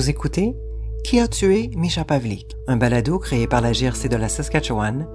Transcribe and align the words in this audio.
Vous 0.00 0.08
écoutez 0.08 0.56
Qui 1.04 1.20
a 1.20 1.28
tué 1.28 1.68
Misha 1.76 2.06
Pavlik, 2.06 2.56
un 2.66 2.78
balado 2.78 3.18
créé 3.18 3.46
par 3.46 3.60
la 3.60 3.72
GRC 3.72 4.08
de 4.08 4.16
la 4.16 4.30
Saskatchewan 4.30 5.06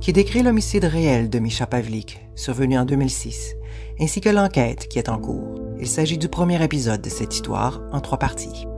qui 0.00 0.12
décrit 0.12 0.44
l'homicide 0.44 0.84
réel 0.84 1.28
de 1.28 1.40
Misha 1.40 1.66
Pavlik, 1.66 2.20
survenu 2.36 2.78
en 2.78 2.84
2006, 2.84 3.56
ainsi 3.98 4.20
que 4.20 4.28
l'enquête 4.28 4.86
qui 4.86 5.00
est 5.00 5.08
en 5.08 5.18
cours. 5.18 5.56
Il 5.80 5.88
s'agit 5.88 6.18
du 6.18 6.28
premier 6.28 6.62
épisode 6.62 7.00
de 7.00 7.08
cette 7.08 7.34
histoire 7.34 7.82
en 7.90 8.00
trois 8.00 8.20
parties. 8.20 8.68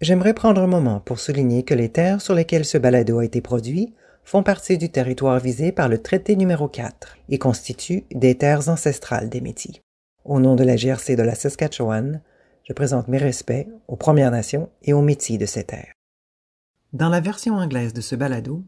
J'aimerais 0.00 0.34
prendre 0.34 0.62
un 0.62 0.66
moment 0.66 0.98
pour 0.98 1.20
souligner 1.20 1.62
que 1.62 1.74
les 1.74 1.90
terres 1.90 2.20
sur 2.20 2.34
lesquelles 2.34 2.64
ce 2.64 2.76
balado 2.76 3.20
a 3.20 3.24
été 3.24 3.40
produit 3.40 3.94
font 4.24 4.42
partie 4.42 4.78
du 4.78 4.90
territoire 4.90 5.38
visé 5.38 5.70
par 5.70 5.88
le 5.88 6.02
traité 6.02 6.34
numéro 6.34 6.66
4 6.66 7.18
et 7.28 7.38
constituent 7.38 8.02
des 8.12 8.34
terres 8.34 8.68
ancestrales 8.68 9.28
des 9.28 9.40
Métis. 9.40 9.83
Au 10.24 10.40
nom 10.40 10.56
de 10.56 10.64
la 10.64 10.76
GRC 10.76 11.16
de 11.16 11.22
la 11.22 11.34
Saskatchewan, 11.34 12.22
je 12.66 12.72
présente 12.72 13.08
mes 13.08 13.18
respects 13.18 13.68
aux 13.88 13.96
Premières 13.96 14.30
Nations 14.30 14.70
et 14.80 14.94
aux 14.94 15.02
Métis 15.02 15.36
de 15.36 15.44
ces 15.44 15.64
terres. 15.64 15.92
Dans 16.94 17.10
la 17.10 17.20
version 17.20 17.56
anglaise 17.56 17.92
de 17.92 18.00
ce 18.00 18.16
balado, 18.16 18.64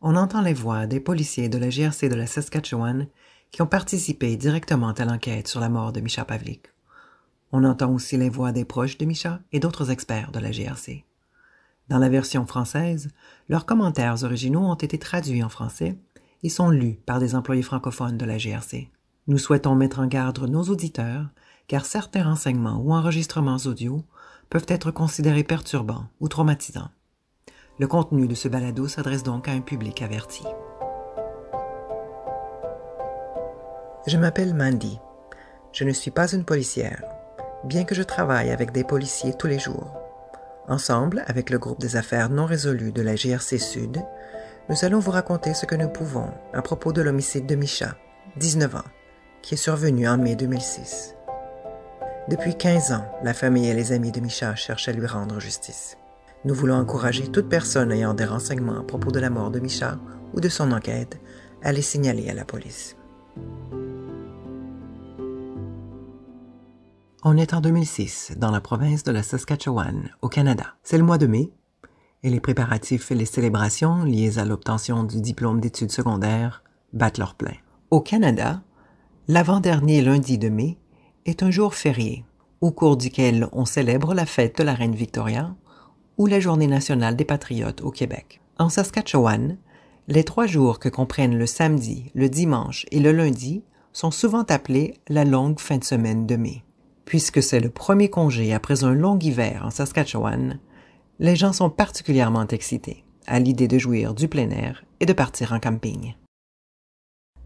on 0.00 0.14
entend 0.14 0.40
les 0.40 0.54
voix 0.54 0.86
des 0.86 1.00
policiers 1.00 1.48
de 1.48 1.58
la 1.58 1.68
GRC 1.68 2.08
de 2.08 2.14
la 2.14 2.28
Saskatchewan 2.28 3.08
qui 3.50 3.60
ont 3.60 3.66
participé 3.66 4.36
directement 4.36 4.92
à 4.92 5.04
l'enquête 5.04 5.48
sur 5.48 5.58
la 5.58 5.68
mort 5.68 5.92
de 5.92 6.00
Misha 6.00 6.24
Pavlik. 6.24 6.68
On 7.50 7.64
entend 7.64 7.92
aussi 7.92 8.16
les 8.16 8.30
voix 8.30 8.52
des 8.52 8.64
proches 8.64 8.96
de 8.96 9.04
Misha 9.04 9.40
et 9.50 9.58
d'autres 9.58 9.90
experts 9.90 10.30
de 10.30 10.38
la 10.38 10.52
GRC. 10.52 11.04
Dans 11.88 11.98
la 11.98 12.08
version 12.08 12.46
française, 12.46 13.08
leurs 13.48 13.66
commentaires 13.66 14.22
originaux 14.22 14.60
ont 14.60 14.74
été 14.74 14.96
traduits 14.96 15.42
en 15.42 15.48
français 15.48 15.96
et 16.44 16.48
sont 16.48 16.70
lus 16.70 17.00
par 17.04 17.18
des 17.18 17.34
employés 17.34 17.62
francophones 17.62 18.16
de 18.16 18.24
la 18.24 18.38
GRC. 18.38 18.90
Nous 19.26 19.38
souhaitons 19.38 19.74
mettre 19.74 20.00
en 20.00 20.06
garde 20.06 20.38
nos 20.48 20.64
auditeurs 20.64 21.26
car 21.68 21.84
certains 21.84 22.24
renseignements 22.24 22.80
ou 22.82 22.92
enregistrements 22.92 23.58
audio 23.66 24.04
peuvent 24.48 24.66
être 24.68 24.90
considérés 24.90 25.44
perturbants 25.44 26.06
ou 26.20 26.28
traumatisants. 26.28 26.90
Le 27.78 27.86
contenu 27.86 28.26
de 28.26 28.34
ce 28.34 28.48
balado 28.48 28.88
s'adresse 28.88 29.22
donc 29.22 29.48
à 29.48 29.52
un 29.52 29.60
public 29.60 30.02
averti. 30.02 30.42
Je 34.06 34.16
m'appelle 34.16 34.54
Mandy. 34.54 34.98
Je 35.72 35.84
ne 35.84 35.92
suis 35.92 36.10
pas 36.10 36.32
une 36.32 36.44
policière, 36.44 37.04
bien 37.64 37.84
que 37.84 37.94
je 37.94 38.02
travaille 38.02 38.50
avec 38.50 38.72
des 38.72 38.82
policiers 38.82 39.34
tous 39.34 39.46
les 39.46 39.58
jours. 39.58 39.96
Ensemble, 40.66 41.22
avec 41.26 41.50
le 41.50 41.58
groupe 41.58 41.80
des 41.80 41.96
affaires 41.96 42.30
non 42.30 42.46
résolues 42.46 42.92
de 42.92 43.02
la 43.02 43.14
GRC 43.14 43.58
Sud, 43.58 44.02
nous 44.68 44.84
allons 44.84 44.98
vous 44.98 45.10
raconter 45.10 45.54
ce 45.54 45.66
que 45.66 45.74
nous 45.74 45.88
pouvons 45.88 46.32
à 46.52 46.62
propos 46.62 46.92
de 46.92 47.02
l'homicide 47.02 47.46
de 47.46 47.54
Micha, 47.54 47.94
19 48.36 48.74
ans, 48.74 48.84
qui 49.42 49.54
est 49.54 49.56
survenu 49.56 50.08
en 50.08 50.18
mai 50.18 50.36
2006. 50.36 51.14
Depuis 52.28 52.56
15 52.56 52.92
ans, 52.92 53.04
la 53.24 53.34
famille 53.34 53.68
et 53.68 53.74
les 53.74 53.92
amis 53.92 54.12
de 54.12 54.20
Micha 54.20 54.54
cherchent 54.54 54.88
à 54.88 54.92
lui 54.92 55.06
rendre 55.06 55.40
justice. 55.40 55.96
Nous 56.44 56.54
voulons 56.54 56.76
encourager 56.76 57.28
toute 57.28 57.48
personne 57.48 57.92
ayant 57.92 58.14
des 58.14 58.24
renseignements 58.24 58.80
à 58.80 58.82
propos 58.82 59.10
de 59.10 59.20
la 59.20 59.30
mort 59.30 59.50
de 59.50 59.60
Micha 59.60 59.98
ou 60.34 60.40
de 60.40 60.48
son 60.48 60.72
enquête 60.72 61.20
à 61.62 61.72
les 61.72 61.82
signaler 61.82 62.30
à 62.30 62.34
la 62.34 62.44
police. 62.44 62.96
On 67.22 67.36
est 67.36 67.52
en 67.52 67.60
2006, 67.60 68.32
dans 68.38 68.50
la 68.50 68.62
province 68.62 69.04
de 69.04 69.12
la 69.12 69.22
Saskatchewan, 69.22 70.10
au 70.22 70.28
Canada. 70.28 70.76
C'est 70.82 70.96
le 70.96 71.04
mois 71.04 71.18
de 71.18 71.26
mai, 71.26 71.50
et 72.22 72.30
les 72.30 72.40
préparatifs 72.40 73.10
et 73.10 73.14
les 73.14 73.26
célébrations 73.26 74.04
liées 74.04 74.38
à 74.38 74.44
l'obtention 74.44 75.04
du 75.04 75.20
diplôme 75.20 75.60
d'études 75.60 75.92
secondaires 75.92 76.62
battent 76.92 77.18
leur 77.18 77.34
plein. 77.34 77.56
Au 77.90 78.00
Canada, 78.00 78.62
l'avant-dernier 79.28 80.02
lundi 80.02 80.38
de 80.38 80.48
mai 80.48 80.78
est 81.26 81.42
un 81.42 81.50
jour 81.50 81.74
férié, 81.74 82.24
au 82.60 82.70
cours 82.70 82.96
duquel 82.96 83.48
on 83.52 83.64
célèbre 83.64 84.14
la 84.14 84.26
fête 84.26 84.58
de 84.58 84.64
la 84.64 84.74
reine 84.74 84.94
Victoria 84.94 85.54
ou 86.18 86.26
la 86.26 86.40
journée 86.40 86.66
nationale 86.66 87.16
des 87.16 87.24
patriotes 87.24 87.80
au 87.80 87.90
Québec. 87.90 88.40
En 88.58 88.68
Saskatchewan, 88.68 89.56
les 90.08 90.24
trois 90.24 90.46
jours 90.46 90.78
que 90.78 90.88
comprennent 90.88 91.38
le 91.38 91.46
samedi, 91.46 92.10
le 92.14 92.28
dimanche 92.28 92.86
et 92.90 93.00
le 93.00 93.12
lundi 93.12 93.62
sont 93.92 94.10
souvent 94.10 94.44
appelés 94.48 94.94
la 95.08 95.24
longue 95.24 95.60
fin 95.60 95.78
de 95.78 95.84
semaine 95.84 96.26
de 96.26 96.36
mai. 96.36 96.64
Puisque 97.04 97.42
c'est 97.42 97.60
le 97.60 97.70
premier 97.70 98.10
congé 98.10 98.52
après 98.52 98.84
un 98.84 98.92
long 98.92 99.18
hiver 99.18 99.62
en 99.64 99.70
Saskatchewan, 99.70 100.58
les 101.18 101.36
gens 101.36 101.52
sont 101.52 101.70
particulièrement 101.70 102.46
excités 102.48 103.04
à 103.26 103.38
l'idée 103.38 103.68
de 103.68 103.78
jouir 103.78 104.14
du 104.14 104.28
plein 104.28 104.50
air 104.50 104.84
et 105.00 105.06
de 105.06 105.12
partir 105.12 105.52
en 105.52 105.60
camping. 105.60 106.14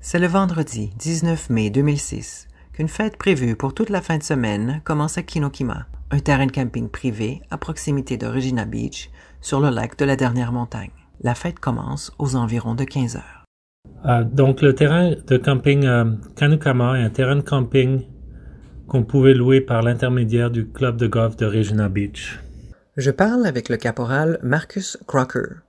C'est 0.07 0.19
le 0.19 0.27
vendredi 0.27 0.91
19 0.99 1.49
mai 1.49 1.71
2006 1.71 2.47
qu'une 2.75 2.89
fête 2.89 3.17
prévue 3.17 3.57
pour 3.57 3.73
toute 3.73 3.89
la 3.89 4.03
fin 4.03 4.19
de 4.19 4.23
semaine 4.23 4.83
commence 4.85 5.17
à 5.17 5.23
Kinokima, 5.23 5.87
un 6.11 6.19
terrain 6.19 6.45
de 6.45 6.53
camping 6.53 6.91
privé 6.91 7.41
à 7.51 7.57
proximité 7.57 8.19
de 8.19 8.27
Regina 8.27 8.67
Beach, 8.67 9.09
sur 9.41 9.61
le 9.61 9.71
lac 9.71 9.97
de 9.99 10.05
la 10.05 10.15
dernière 10.17 10.53
montagne. 10.53 10.91
La 11.23 11.35
fête 11.35 11.59
commence 11.59 12.13
aux 12.19 12.37
environs 12.37 12.75
de 12.75 12.85
15 12.85 13.17
heures. 13.17 13.45
Euh, 14.05 14.25
donc 14.25 14.61
le 14.61 14.75
terrain 14.75 15.15
de 15.27 15.37
camping 15.39 15.87
euh, 15.87 16.05
Kanukama 16.37 17.01
est 17.01 17.05
un 17.05 17.09
terrain 17.11 17.37
de 17.37 17.41
camping 17.41 18.03
qu'on 18.87 19.05
pouvait 19.05 19.33
louer 19.33 19.63
par 19.63 19.81
l'intermédiaire 19.81 20.51
du 20.51 20.67
club 20.67 20.99
de 20.99 21.07
golf 21.07 21.39
de 21.39 21.47
Regina 21.47 21.89
Beach. 21.89 22.39
Je 22.99 23.11
parle 23.11 23.47
avec 23.47 23.71
le 23.71 23.79
caporal 23.79 24.39
Marcus 24.43 24.99
Crocker. 25.07 25.63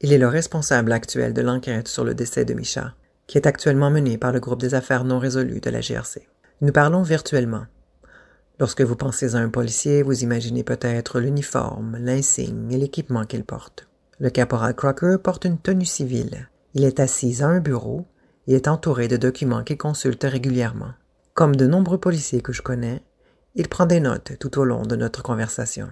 Il 0.00 0.14
est 0.14 0.18
le 0.18 0.28
responsable 0.28 0.92
actuel 0.92 1.34
de 1.34 1.42
l'enquête 1.42 1.88
sur 1.88 2.04
le 2.04 2.14
décès 2.14 2.46
de 2.46 2.54
Micha, 2.54 2.94
qui 3.28 3.38
est 3.38 3.46
actuellement 3.46 3.90
menée 3.90 4.18
par 4.18 4.32
le 4.32 4.40
groupe 4.40 4.60
des 4.60 4.74
affaires 4.74 5.04
non 5.04 5.20
résolues 5.20 5.60
de 5.60 5.70
la 5.70 5.80
GRC. 5.80 6.26
Nous 6.62 6.72
parlons 6.72 7.02
virtuellement. 7.02 7.66
Lorsque 8.58 8.80
vous 8.80 8.96
pensez 8.96 9.36
à 9.36 9.38
un 9.38 9.50
policier, 9.50 10.02
vous 10.02 10.24
imaginez 10.24 10.64
peut-être 10.64 11.20
l'uniforme, 11.20 11.96
l'insigne 12.00 12.72
et 12.72 12.76
l'équipement 12.76 13.24
qu'il 13.24 13.44
porte. 13.44 13.86
Le 14.18 14.30
caporal 14.30 14.74
Crocker 14.74 15.18
porte 15.22 15.44
une 15.44 15.58
tenue 15.58 15.84
civile. 15.84 16.48
Il 16.74 16.82
est 16.82 16.98
assis 16.98 17.42
à 17.42 17.46
un 17.46 17.60
bureau 17.60 18.06
et 18.48 18.54
est 18.54 18.66
entouré 18.66 19.06
de 19.06 19.16
documents 19.16 19.62
qu'il 19.62 19.78
consulte 19.78 20.24
régulièrement. 20.24 20.94
Comme 21.34 21.54
de 21.54 21.68
nombreux 21.68 21.98
policiers 21.98 22.40
que 22.40 22.52
je 22.52 22.62
connais, 22.62 23.02
il 23.54 23.68
prend 23.68 23.86
des 23.86 24.00
notes 24.00 24.32
tout 24.40 24.58
au 24.58 24.64
long 24.64 24.82
de 24.82 24.96
notre 24.96 25.22
conversation. 25.22 25.88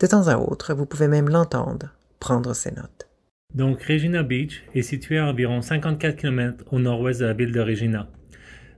De 0.00 0.06
temps 0.06 0.28
à 0.28 0.36
autre, 0.36 0.74
vous 0.74 0.86
pouvez 0.86 1.08
même 1.08 1.30
l'entendre 1.30 1.94
prendre 2.20 2.52
ses 2.52 2.72
notes. 2.72 3.07
Donc 3.54 3.82
Regina 3.82 4.22
Beach 4.22 4.62
est 4.74 4.82
située 4.82 5.16
à 5.16 5.26
environ 5.26 5.62
54 5.62 6.16
km 6.16 6.64
au 6.70 6.78
nord-ouest 6.78 7.20
de 7.20 7.24
la 7.24 7.32
ville 7.32 7.50
de 7.50 7.60
Regina. 7.60 8.06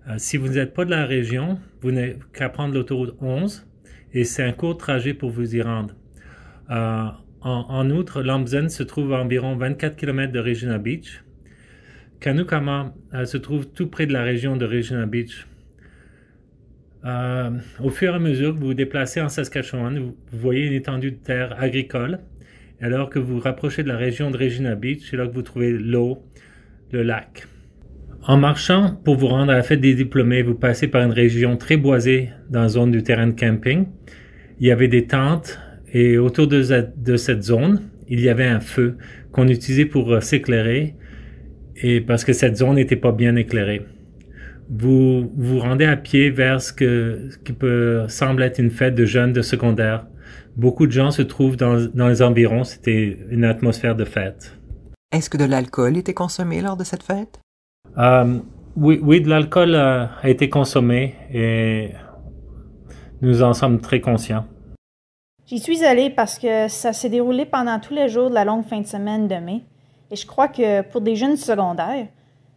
Euh, 0.08 0.14
si 0.18 0.36
vous 0.36 0.50
n'êtes 0.50 0.74
pas 0.74 0.84
de 0.84 0.90
la 0.90 1.06
région, 1.06 1.58
vous 1.80 1.90
n'avez 1.90 2.16
qu'à 2.32 2.48
prendre 2.48 2.74
l'autoroute 2.74 3.16
11 3.20 3.66
et 4.14 4.22
c'est 4.22 4.44
un 4.44 4.52
court 4.52 4.76
trajet 4.76 5.12
pour 5.12 5.30
vous 5.30 5.56
y 5.56 5.60
rendre. 5.60 5.96
Euh, 6.70 7.06
en, 7.40 7.90
outre, 7.90 8.22
Lambzen 8.22 8.68
se 8.68 8.84
trouve 8.84 9.12
à 9.12 9.20
environ 9.20 9.56
24 9.56 9.96
km 9.96 10.32
de 10.32 10.38
Regina 10.38 10.78
Beach. 10.78 11.24
Kanukama 12.20 12.94
euh, 13.12 13.24
se 13.24 13.38
trouve 13.38 13.66
tout 13.66 13.88
près 13.88 14.06
de 14.06 14.12
la 14.12 14.22
région 14.22 14.56
de 14.56 14.66
Regina 14.66 15.04
Beach. 15.06 15.48
Au 17.02 17.90
fur 17.90 18.12
et 18.12 18.16
à 18.16 18.20
mesure 18.20 18.54
que 18.54 18.60
vous 18.60 18.66
vous 18.66 18.74
déplacez 18.74 19.20
en 19.20 19.28
Saskatchewan, 19.28 19.98
vous, 19.98 20.14
voyez 20.30 20.66
une 20.66 20.74
étendue 20.74 21.10
de 21.10 21.16
terre 21.16 21.60
agricole. 21.60 22.20
Alors 22.82 23.10
que 23.10 23.18
vous 23.18 23.34
vous 23.34 23.40
rapprochez 23.40 23.82
de 23.82 23.88
la 23.88 23.96
région 23.98 24.30
de 24.30 24.38
Regina 24.38 24.74
Beach, 24.74 25.08
c'est 25.10 25.16
là 25.16 25.26
que 25.26 25.34
vous 25.34 25.42
trouvez 25.42 25.70
l'eau, 25.72 26.24
le 26.92 27.02
lac. 27.02 27.46
En 28.22 28.38
marchant 28.38 28.98
pour 29.04 29.16
vous 29.16 29.26
rendre 29.26 29.52
à 29.52 29.56
la 29.56 29.62
fête 29.62 29.80
des 29.80 29.94
diplômés, 29.94 30.42
vous 30.42 30.54
passez 30.54 30.88
par 30.88 31.02
une 31.02 31.12
région 31.12 31.58
très 31.58 31.76
boisée 31.76 32.30
dans 32.48 32.62
la 32.62 32.68
zone 32.68 32.90
du 32.90 33.02
terrain 33.02 33.26
de 33.26 33.38
camping. 33.38 33.86
Il 34.60 34.66
y 34.66 34.70
avait 34.70 34.88
des 34.88 35.06
tentes 35.06 35.58
et 35.92 36.16
autour 36.16 36.46
de, 36.46 36.62
cette 36.62 37.42
zone, 37.42 37.82
il 38.08 38.20
y 38.20 38.30
avait 38.30 38.46
un 38.46 38.60
feu 38.60 38.96
qu'on 39.30 39.48
utilisait 39.48 39.84
pour 39.84 40.12
euh, 40.12 40.20
s'éclairer 40.20 40.94
et 41.76 42.00
parce 42.00 42.24
que 42.24 42.32
cette 42.32 42.56
zone 42.56 42.76
n'était 42.76 42.96
pas 42.96 43.12
bien 43.12 43.36
éclairée 43.36 43.82
vous 44.70 45.32
vous 45.36 45.58
rendez 45.58 45.84
à 45.84 45.96
pied 45.96 46.30
vers 46.30 46.62
ce, 46.62 46.72
qui 46.72 47.52
peut 47.52 48.04
semble 48.08 48.44
être 48.44 48.60
une 48.60 48.70
fête 48.70 48.94
de 48.94 49.04
jeunes 49.04 49.32
de 49.32 49.42
secondaire. 49.42 50.06
Beaucoup 50.60 50.86
de 50.86 50.92
gens 50.92 51.10
se 51.10 51.22
trouvent 51.22 51.56
dans, 51.56 51.88
dans 51.94 52.08
les 52.08 52.20
environs. 52.20 52.64
C'était 52.64 53.16
une 53.30 53.44
atmosphère 53.44 53.96
de 53.96 54.04
fête. 54.04 54.58
Est-ce 55.10 55.30
que 55.30 55.38
de 55.38 55.46
l'alcool 55.46 55.96
était 55.96 56.12
consommé 56.12 56.60
lors 56.60 56.76
de 56.76 56.84
cette 56.84 57.02
fête? 57.02 57.40
Euh, 57.96 58.38
oui, 58.76 59.00
oui, 59.02 59.22
de 59.22 59.30
l'alcool 59.30 59.74
a, 59.74 60.10
a 60.20 60.28
été 60.28 60.50
consommé 60.50 61.14
et 61.32 61.92
nous 63.22 63.42
en 63.42 63.54
sommes 63.54 63.80
très 63.80 64.02
conscients. 64.02 64.44
J'y 65.46 65.60
suis 65.60 65.82
allé 65.82 66.10
parce 66.10 66.38
que 66.38 66.68
ça 66.68 66.92
s'est 66.92 67.08
déroulé 67.08 67.46
pendant 67.46 67.80
tous 67.80 67.94
les 67.94 68.10
jours 68.10 68.28
de 68.28 68.34
la 68.34 68.44
longue 68.44 68.66
fin 68.66 68.82
de 68.82 68.86
semaine 68.86 69.28
de 69.28 69.36
mai. 69.36 69.62
Et 70.10 70.16
je 70.16 70.26
crois 70.26 70.48
que 70.48 70.82
pour 70.82 71.00
des 71.00 71.16
jeunes 71.16 71.38
secondaires, 71.38 72.08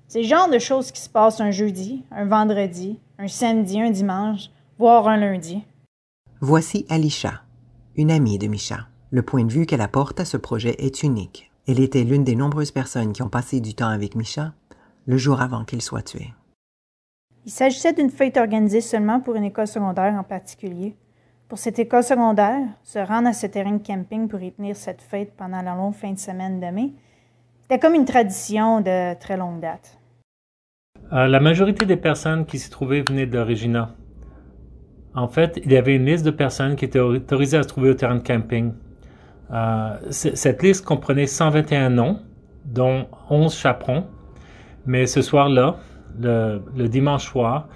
c'est 0.09 0.23
le 0.23 0.27
genre 0.27 0.49
de 0.49 0.59
choses 0.59 0.91
qui 0.91 0.99
se 0.99 1.09
passent 1.09 1.39
un 1.39 1.51
jeudi, 1.51 2.03
un 2.11 2.25
vendredi, 2.25 2.99
un 3.17 3.29
samedi, 3.29 3.79
un 3.79 3.91
dimanche, 3.91 4.49
voire 4.77 5.07
un 5.07 5.15
lundi. 5.15 5.63
Voici 6.41 6.85
Alisha, 6.89 7.43
une 7.95 8.11
amie 8.11 8.39
de 8.39 8.47
Misha. 8.47 8.87
Le 9.11 9.21
point 9.21 9.43
de 9.43 9.51
vue 9.51 9.65
qu'elle 9.65 9.81
apporte 9.81 10.19
à 10.19 10.25
ce 10.25 10.37
projet 10.37 10.75
est 10.79 11.03
unique. 11.03 11.51
Elle 11.67 11.79
était 11.79 12.03
l'une 12.03 12.23
des 12.23 12.35
nombreuses 12.35 12.71
personnes 12.71 13.13
qui 13.13 13.21
ont 13.21 13.29
passé 13.29 13.59
du 13.59 13.75
temps 13.75 13.89
avec 13.89 14.15
Misha 14.15 14.53
le 15.05 15.17
jour 15.17 15.41
avant 15.41 15.63
qu'il 15.63 15.81
soit 15.81 16.01
tué. 16.01 16.33
Il 17.45 17.51
s'agissait 17.51 17.93
d'une 17.93 18.09
fête 18.09 18.37
organisée 18.37 18.81
seulement 18.81 19.19
pour 19.19 19.35
une 19.35 19.43
école 19.43 19.67
secondaire 19.67 20.13
en 20.13 20.23
particulier. 20.23 20.95
Pour 21.47 21.59
cette 21.59 21.77
école 21.77 22.03
secondaire, 22.03 22.65
se 22.83 22.99
rendre 22.99 23.27
à 23.27 23.33
ce 23.33 23.45
terrain 23.45 23.73
de 23.73 23.85
camping 23.85 24.27
pour 24.27 24.41
y 24.41 24.51
tenir 24.51 24.75
cette 24.75 25.01
fête 25.01 25.33
pendant 25.37 25.61
la 25.61 25.75
longue 25.75 25.93
fin 25.93 26.11
de 26.11 26.17
semaine 26.17 26.59
de 26.59 26.67
mai, 26.67 26.93
c'était 27.61 27.79
comme 27.79 27.93
une 27.93 28.05
tradition 28.05 28.81
de 28.81 29.13
très 29.19 29.37
longue 29.37 29.59
date. 29.59 29.99
Euh, 31.11 31.27
la 31.27 31.39
majorité 31.39 31.85
des 31.85 31.97
personnes 31.97 32.45
qui 32.45 32.57
s'y 32.57 32.69
trouvaient 32.69 33.03
venaient 33.07 33.27
de 33.27 33.37
Regina. 33.37 33.93
En 35.15 35.27
fait, 35.27 35.59
il 35.63 35.71
y 35.71 35.77
avait 35.77 35.95
une 35.95 36.05
liste 36.05 36.25
de 36.25 36.31
personnes 36.31 36.75
qui 36.75 36.85
étaient 36.85 36.99
autorisées 36.99 37.57
à 37.57 37.63
se 37.63 37.67
trouver 37.67 37.91
au 37.91 37.93
terrain 37.93 38.15
de 38.15 38.23
camping. 38.23 38.73
Euh, 39.51 39.95
cette 40.09 40.63
liste 40.63 40.83
comprenait 40.85 41.27
121 41.27 41.91
noms, 41.91 42.19
dont 42.65 43.05
11 43.29 43.53
chaperons. 43.53 44.05
Mais 44.85 45.05
ce 45.05 45.21
soir-là, 45.21 45.77
le, 46.19 46.87
dimanche 46.87 47.25
soir, 47.25 47.67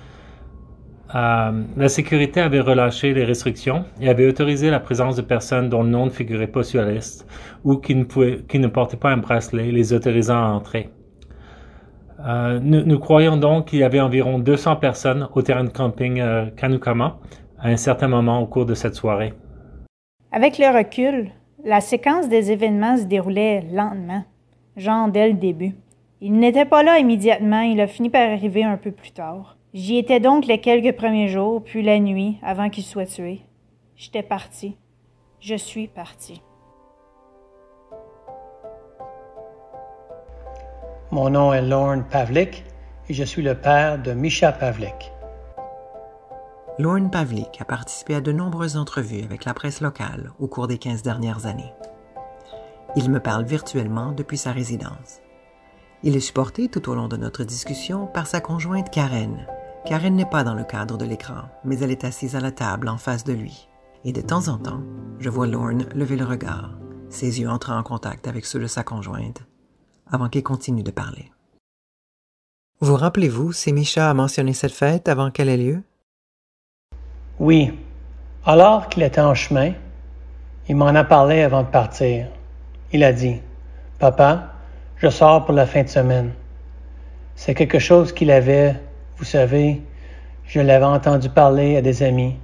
euh, 1.15 1.63
la 1.77 1.89
sécurité 1.89 2.41
avait 2.41 2.59
relâché 2.59 3.13
les 3.13 3.23
restrictions 3.23 3.85
et 4.01 4.09
avait 4.09 4.27
autorisé 4.27 4.69
la 4.69 4.79
présence 4.79 5.15
de 5.15 5.21
personnes 5.21 5.69
dont 5.69 5.83
le 5.83 5.89
nom 5.89 6.05
ne 6.05 6.09
figurait 6.09 6.47
pas 6.47 6.63
sur 6.63 6.81
la 6.81 6.91
liste 6.91 7.27
ou 7.63 7.77
qui 7.77 7.95
ne, 7.95 8.03
qui 8.03 8.59
ne 8.59 8.67
portaient 8.67 8.97
pas 8.97 9.11
un 9.11 9.17
bracelet 9.17 9.71
les 9.71 9.93
autorisant 9.93 10.37
à 10.37 10.47
entrer. 10.49 10.89
Euh, 12.25 12.59
nous, 12.61 12.99
croyons 12.99 13.37
donc 13.37 13.67
qu'il 13.67 13.79
y 13.79 13.83
avait 13.83 13.99
environ 13.99 14.39
200 14.39 14.77
personnes 14.77 15.27
au 15.35 15.41
terrain 15.41 15.63
de 15.63 15.69
camping 15.69 16.19
euh, 16.19 16.47
Kanukama 16.55 17.19
à 17.59 17.69
un 17.69 17.77
certain 17.77 18.07
moment 18.07 18.41
au 18.41 18.47
cours 18.47 18.65
de 18.65 18.73
cette 18.73 18.95
soirée. 18.95 19.33
Avec 20.31 20.57
le 20.57 20.75
recul, 20.75 21.31
la 21.63 21.81
séquence 21.81 22.27
des 22.27 22.51
événements 22.51 22.97
se 22.97 23.03
déroulait 23.03 23.65
lentement, 23.71 24.23
genre 24.75 25.09
dès 25.09 25.27
le 25.27 25.35
début. 25.35 25.75
Il 26.21 26.33
n'était 26.33 26.65
pas 26.65 26.81
là 26.81 26.97
immédiatement, 26.97 27.61
il 27.61 27.79
a 27.79 27.87
fini 27.87 28.09
par 28.09 28.29
arriver 28.29 28.63
un 28.63 28.77
peu 28.77 28.91
plus 28.91 29.11
tard. 29.11 29.57
J'y 29.73 29.97
étais 29.97 30.19
donc 30.19 30.47
les 30.47 30.59
quelques 30.59 30.95
premiers 30.95 31.27
jours, 31.27 31.63
puis 31.63 31.83
la 31.83 31.99
nuit, 31.99 32.37
avant 32.41 32.69
qu'il 32.69 32.83
soit 32.83 33.05
tué. 33.05 33.41
J'étais 33.95 34.23
parti. 34.23 34.75
Je 35.39 35.55
suis 35.55 35.87
parti. 35.87 36.41
Mon 41.09 41.29
nom 41.29 41.53
est 41.53 41.61
Lorne 41.61 42.03
Pavlik 42.03 42.65
et 43.07 43.13
je 43.13 43.23
suis 43.23 43.41
le 43.41 43.55
père 43.55 43.97
de 43.97 44.11
Misha 44.11 44.51
Pavlik. 44.51 45.13
Lorne 46.79 47.09
Pavlik 47.09 47.61
a 47.61 47.65
participé 47.65 48.15
à 48.15 48.19
de 48.19 48.33
nombreuses 48.33 48.75
entrevues 48.75 49.23
avec 49.23 49.45
la 49.45 49.53
presse 49.53 49.79
locale 49.79 50.31
au 50.41 50.47
cours 50.47 50.67
des 50.67 50.77
15 50.77 51.03
dernières 51.03 51.45
années. 51.45 51.73
Il 52.97 53.09
me 53.09 53.21
parle 53.21 53.45
virtuellement 53.45 54.11
depuis 54.11 54.37
sa 54.37 54.51
résidence. 54.51 55.21
Il 56.03 56.17
est 56.17 56.19
supporté 56.19 56.67
tout 56.67 56.89
au 56.89 56.95
long 56.95 57.07
de 57.07 57.15
notre 57.15 57.45
discussion 57.45 58.07
par 58.07 58.27
sa 58.27 58.41
conjointe 58.41 58.89
Karen. 58.89 59.47
Karen 59.85 60.13
n'est 60.13 60.25
pas 60.25 60.43
dans 60.43 60.55
le 60.55 60.65
cadre 60.65 60.97
de 60.97 61.05
l'écran, 61.05 61.43
mais 61.63 61.79
elle 61.79 61.91
est 61.91 62.03
assise 62.03 62.35
à 62.35 62.41
la 62.41 62.51
table 62.51 62.89
en 62.89 62.97
face 62.97 63.23
de 63.23 63.31
lui. 63.31 63.69
Et 64.03 64.11
de 64.11 64.19
temps 64.21 64.49
en 64.49 64.57
temps, 64.57 64.83
je 65.19 65.29
vois 65.29 65.47
Lorne 65.47 65.85
lever 65.95 66.17
le 66.17 66.25
regard, 66.25 66.77
ses 67.09 67.39
yeux 67.39 67.49
entrant 67.49 67.77
en 67.77 67.83
contact 67.83 68.27
avec 68.27 68.45
ceux 68.45 68.59
de 68.59 68.67
sa 68.67 68.83
conjointe, 68.83 69.46
avant 70.11 70.29
qu'il 70.29 70.43
continue 70.43 70.83
de 70.83 70.91
parler. 70.91 71.31
Vous 72.79 72.95
rappelez-vous 72.95 73.53
si 73.53 73.73
Misha 73.73 74.09
a 74.09 74.13
mentionné 74.13 74.53
cette 74.53 74.71
fête 74.71 75.09
avant 75.09 75.31
qu'elle 75.31 75.49
ait 75.49 75.57
lieu? 75.57 75.81
Oui. 77.39 77.73
Alors 78.45 78.87
qu'il 78.87 79.03
était 79.03 79.21
en 79.21 79.33
chemin, 79.33 79.73
il 80.69 80.75
m'en 80.75 80.87
a 80.87 81.03
parlé 81.03 81.41
avant 81.41 81.63
de 81.63 81.67
partir. 81.67 82.27
Il 82.93 83.03
a 83.03 83.13
dit, 83.13 83.41
Papa, 83.99 84.53
je 84.97 85.09
sors 85.09 85.45
pour 85.45 85.53
la 85.53 85.65
fin 85.65 85.83
de 85.83 85.89
semaine. 85.89 86.31
C'est 87.35 87.53
quelque 87.53 87.79
chose 87.79 88.13
qu'il 88.13 88.31
avait, 88.31 88.75
vous 89.17 89.25
savez, 89.25 89.81
je 90.45 90.59
l'avais 90.59 90.85
entendu 90.85 91.29
parler 91.29 91.77
à 91.77 91.81
des 91.81 92.03
amis. 92.03 92.35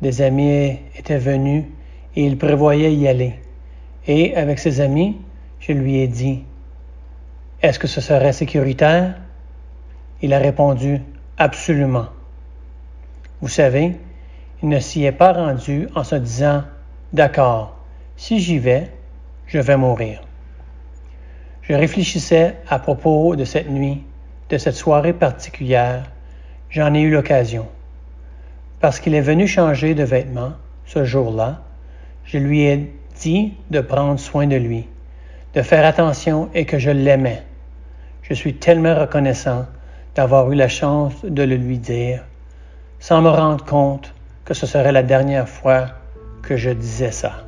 Des 0.00 0.22
amis 0.22 0.78
étaient 0.96 1.18
venus 1.18 1.64
et 2.14 2.24
il 2.24 2.38
prévoyait 2.38 2.94
y 2.94 3.08
aller. 3.08 3.34
Et 4.06 4.34
avec 4.36 4.58
ses 4.58 4.80
amis, 4.80 5.16
je 5.60 5.72
lui 5.72 5.98
ai 5.98 6.08
dit, 6.08 6.44
est-ce 7.62 7.78
que 7.78 7.86
ce 7.86 8.00
serait 8.00 8.32
sécuritaire? 8.32 9.14
Il 10.20 10.34
a 10.34 10.38
répondu 10.38 11.00
Absolument. 11.38 12.06
Vous 13.40 13.48
savez, 13.48 13.96
il 14.62 14.68
ne 14.68 14.80
s'y 14.80 15.04
est 15.04 15.12
pas 15.12 15.32
rendu 15.32 15.88
en 15.94 16.02
se 16.02 16.16
disant 16.16 16.64
D'accord, 17.12 17.76
si 18.16 18.40
j'y 18.40 18.58
vais, 18.58 18.90
je 19.46 19.58
vais 19.58 19.76
mourir. 19.76 20.22
Je 21.62 21.74
réfléchissais 21.74 22.56
à 22.68 22.80
propos 22.80 23.36
de 23.36 23.44
cette 23.44 23.70
nuit, 23.70 24.02
de 24.48 24.58
cette 24.58 24.74
soirée 24.74 25.12
particulière. 25.12 26.10
J'en 26.68 26.92
ai 26.94 27.00
eu 27.00 27.10
l'occasion. 27.10 27.68
Parce 28.80 28.98
qu'il 28.98 29.14
est 29.14 29.20
venu 29.20 29.46
changer 29.46 29.94
de 29.94 30.02
vêtements 30.02 30.54
ce 30.86 31.04
jour-là, 31.04 31.62
je 32.24 32.38
lui 32.38 32.62
ai 32.62 32.92
dit 33.20 33.54
de 33.70 33.80
prendre 33.80 34.18
soin 34.18 34.48
de 34.48 34.56
lui, 34.56 34.88
de 35.54 35.62
faire 35.62 35.84
attention 35.84 36.48
et 36.54 36.64
que 36.64 36.78
je 36.78 36.90
l'aimais. 36.90 37.42
Je 38.22 38.34
suis 38.34 38.54
tellement 38.54 38.98
reconnaissant 38.98 39.66
d'avoir 40.14 40.50
eu 40.50 40.54
la 40.54 40.68
chance 40.68 41.24
de 41.24 41.42
le 41.42 41.56
lui 41.56 41.78
dire, 41.78 42.24
sans 43.00 43.20
me 43.20 43.28
rendre 43.28 43.64
compte 43.64 44.14
que 44.44 44.54
ce 44.54 44.66
serait 44.66 44.92
la 44.92 45.02
dernière 45.02 45.48
fois 45.48 45.88
que 46.42 46.56
je 46.56 46.70
disais 46.70 47.12
ça. 47.12 47.44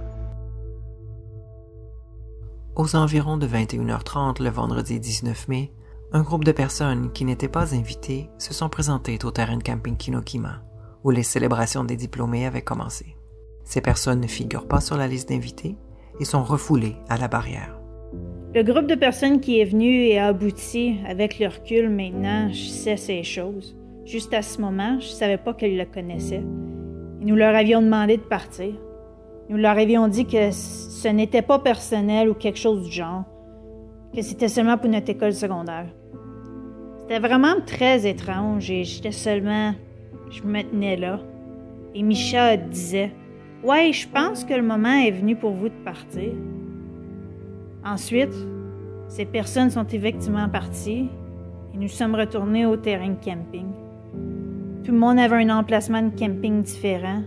Aux 2.76 2.96
environs 2.96 3.36
de 3.36 3.46
21h30 3.46 4.42
le 4.42 4.50
vendredi 4.50 4.98
19 4.98 5.48
mai, 5.48 5.72
un 6.12 6.22
groupe 6.22 6.44
de 6.44 6.52
personnes 6.52 7.12
qui 7.12 7.24
n'étaient 7.24 7.48
pas 7.48 7.74
invitées 7.74 8.28
se 8.38 8.52
sont 8.52 8.68
présentées 8.68 9.18
au 9.24 9.30
terrain 9.30 9.56
de 9.56 9.62
camping 9.62 9.96
Kinokima, 9.96 10.62
où 11.04 11.10
les 11.10 11.22
célébrations 11.22 11.84
des 11.84 11.96
diplômés 11.96 12.46
avaient 12.46 12.62
commencé. 12.62 13.16
Ces 13.64 13.80
personnes 13.80 14.20
ne 14.20 14.26
figurent 14.26 14.68
pas 14.68 14.80
sur 14.80 14.96
la 14.96 15.06
liste 15.06 15.28
d'invités 15.28 15.76
et 16.18 16.24
sont 16.24 16.42
refoulées 16.42 16.96
à 17.08 17.16
la 17.16 17.28
barrière. 17.28 17.78
Le 18.54 18.62
groupe 18.62 18.86
de 18.86 18.94
personnes 18.94 19.40
qui 19.40 19.58
est 19.58 19.64
venu 19.64 20.04
et 20.04 20.16
a 20.16 20.28
abouti, 20.28 20.98
avec 21.08 21.40
le 21.40 21.48
recul 21.48 21.88
maintenant, 21.88 22.52
je 22.52 22.68
sais 22.68 22.96
ces 22.96 23.24
choses. 23.24 23.76
Juste 24.04 24.32
à 24.32 24.42
ce 24.42 24.60
moment, 24.60 25.00
je 25.00 25.06
ne 25.06 25.12
savais 25.12 25.38
pas 25.38 25.54
qu'elles 25.54 25.76
le 25.76 25.84
connaissaient. 25.84 26.44
Nous 27.20 27.34
leur 27.34 27.52
avions 27.56 27.82
demandé 27.82 28.16
de 28.16 28.22
partir. 28.22 28.72
Nous 29.48 29.56
leur 29.56 29.76
avions 29.76 30.06
dit 30.06 30.24
que 30.24 30.52
ce 30.52 31.08
n'était 31.08 31.42
pas 31.42 31.58
personnel 31.58 32.28
ou 32.28 32.34
quelque 32.34 32.60
chose 32.60 32.84
du 32.84 32.92
genre, 32.92 33.24
que 34.14 34.22
c'était 34.22 34.46
seulement 34.46 34.78
pour 34.78 34.88
notre 34.88 35.10
école 35.10 35.32
secondaire. 35.32 35.86
C'était 37.00 37.18
vraiment 37.18 37.56
très 37.66 38.06
étrange 38.08 38.70
et 38.70 38.84
j'étais 38.84 39.10
seulement. 39.10 39.74
Je 40.30 40.44
me 40.44 40.62
tenais 40.62 40.96
là. 40.96 41.18
Et 41.92 42.04
Micha 42.04 42.56
disait 42.56 43.10
Ouais, 43.64 43.92
je 43.92 44.06
pense 44.06 44.44
que 44.44 44.54
le 44.54 44.62
moment 44.62 44.94
est 44.94 45.10
venu 45.10 45.34
pour 45.34 45.50
vous 45.50 45.70
de 45.70 45.84
partir. 45.84 46.30
Ensuite, 47.84 48.34
ces 49.08 49.26
personnes 49.26 49.70
sont 49.70 49.86
effectivement 49.86 50.48
parties 50.48 51.10
et 51.74 51.76
nous 51.76 51.88
sommes 51.88 52.14
retournés 52.14 52.64
au 52.64 52.76
terrain 52.76 53.10
de 53.10 53.24
camping. 53.24 53.66
Tout 54.84 54.92
le 54.92 54.98
monde 54.98 55.18
avait 55.18 55.44
un 55.44 55.50
emplacement 55.50 56.02
de 56.02 56.18
camping 56.18 56.62
différent. 56.62 57.22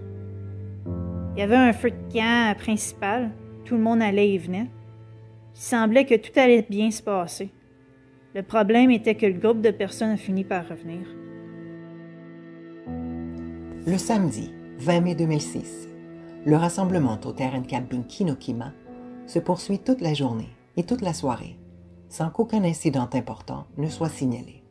Il 1.35 1.39
y 1.39 1.43
avait 1.43 1.55
un 1.55 1.73
feu 1.73 1.91
de 1.91 2.13
camp 2.13 2.57
principal. 2.57 3.31
Tout 3.65 3.75
le 3.75 3.81
monde 3.81 4.01
allait 4.01 4.33
et 4.33 4.37
venait. 4.39 4.69
Il 5.55 5.61
semblait 5.61 6.05
que 6.05 6.15
tout 6.15 6.37
allait 6.39 6.65
bien 6.67 6.89
se 6.89 7.03
passer. 7.03 7.51
Le 8.33 8.41
problème 8.41 8.89
était 8.89 9.15
que 9.15 9.25
le 9.25 9.39
groupe 9.39 9.61
de 9.61 9.71
personnes 9.71 10.11
a 10.11 10.17
fini 10.17 10.43
par 10.43 10.67
revenir. 10.67 11.07
Le 13.85 13.97
samedi 13.97 14.51
20 14.79 15.01
mai 15.01 15.15
2006, 15.15 15.87
le 16.45 16.55
rassemblement 16.55 17.19
au 17.25 17.31
terrain 17.31 17.61
de 17.61 17.67
camping 17.67 18.03
Kinokima 18.05 18.73
se 19.27 19.39
poursuit 19.39 19.79
toute 19.79 20.01
la 20.01 20.13
journée 20.13 20.49
et 20.77 20.83
toute 20.83 21.01
la 21.01 21.13
soirée, 21.13 21.57
sans 22.09 22.29
qu'aucun 22.29 22.63
incident 22.63 23.09
important 23.13 23.65
ne 23.77 23.89
soit 23.89 24.09
signalé. 24.09 24.63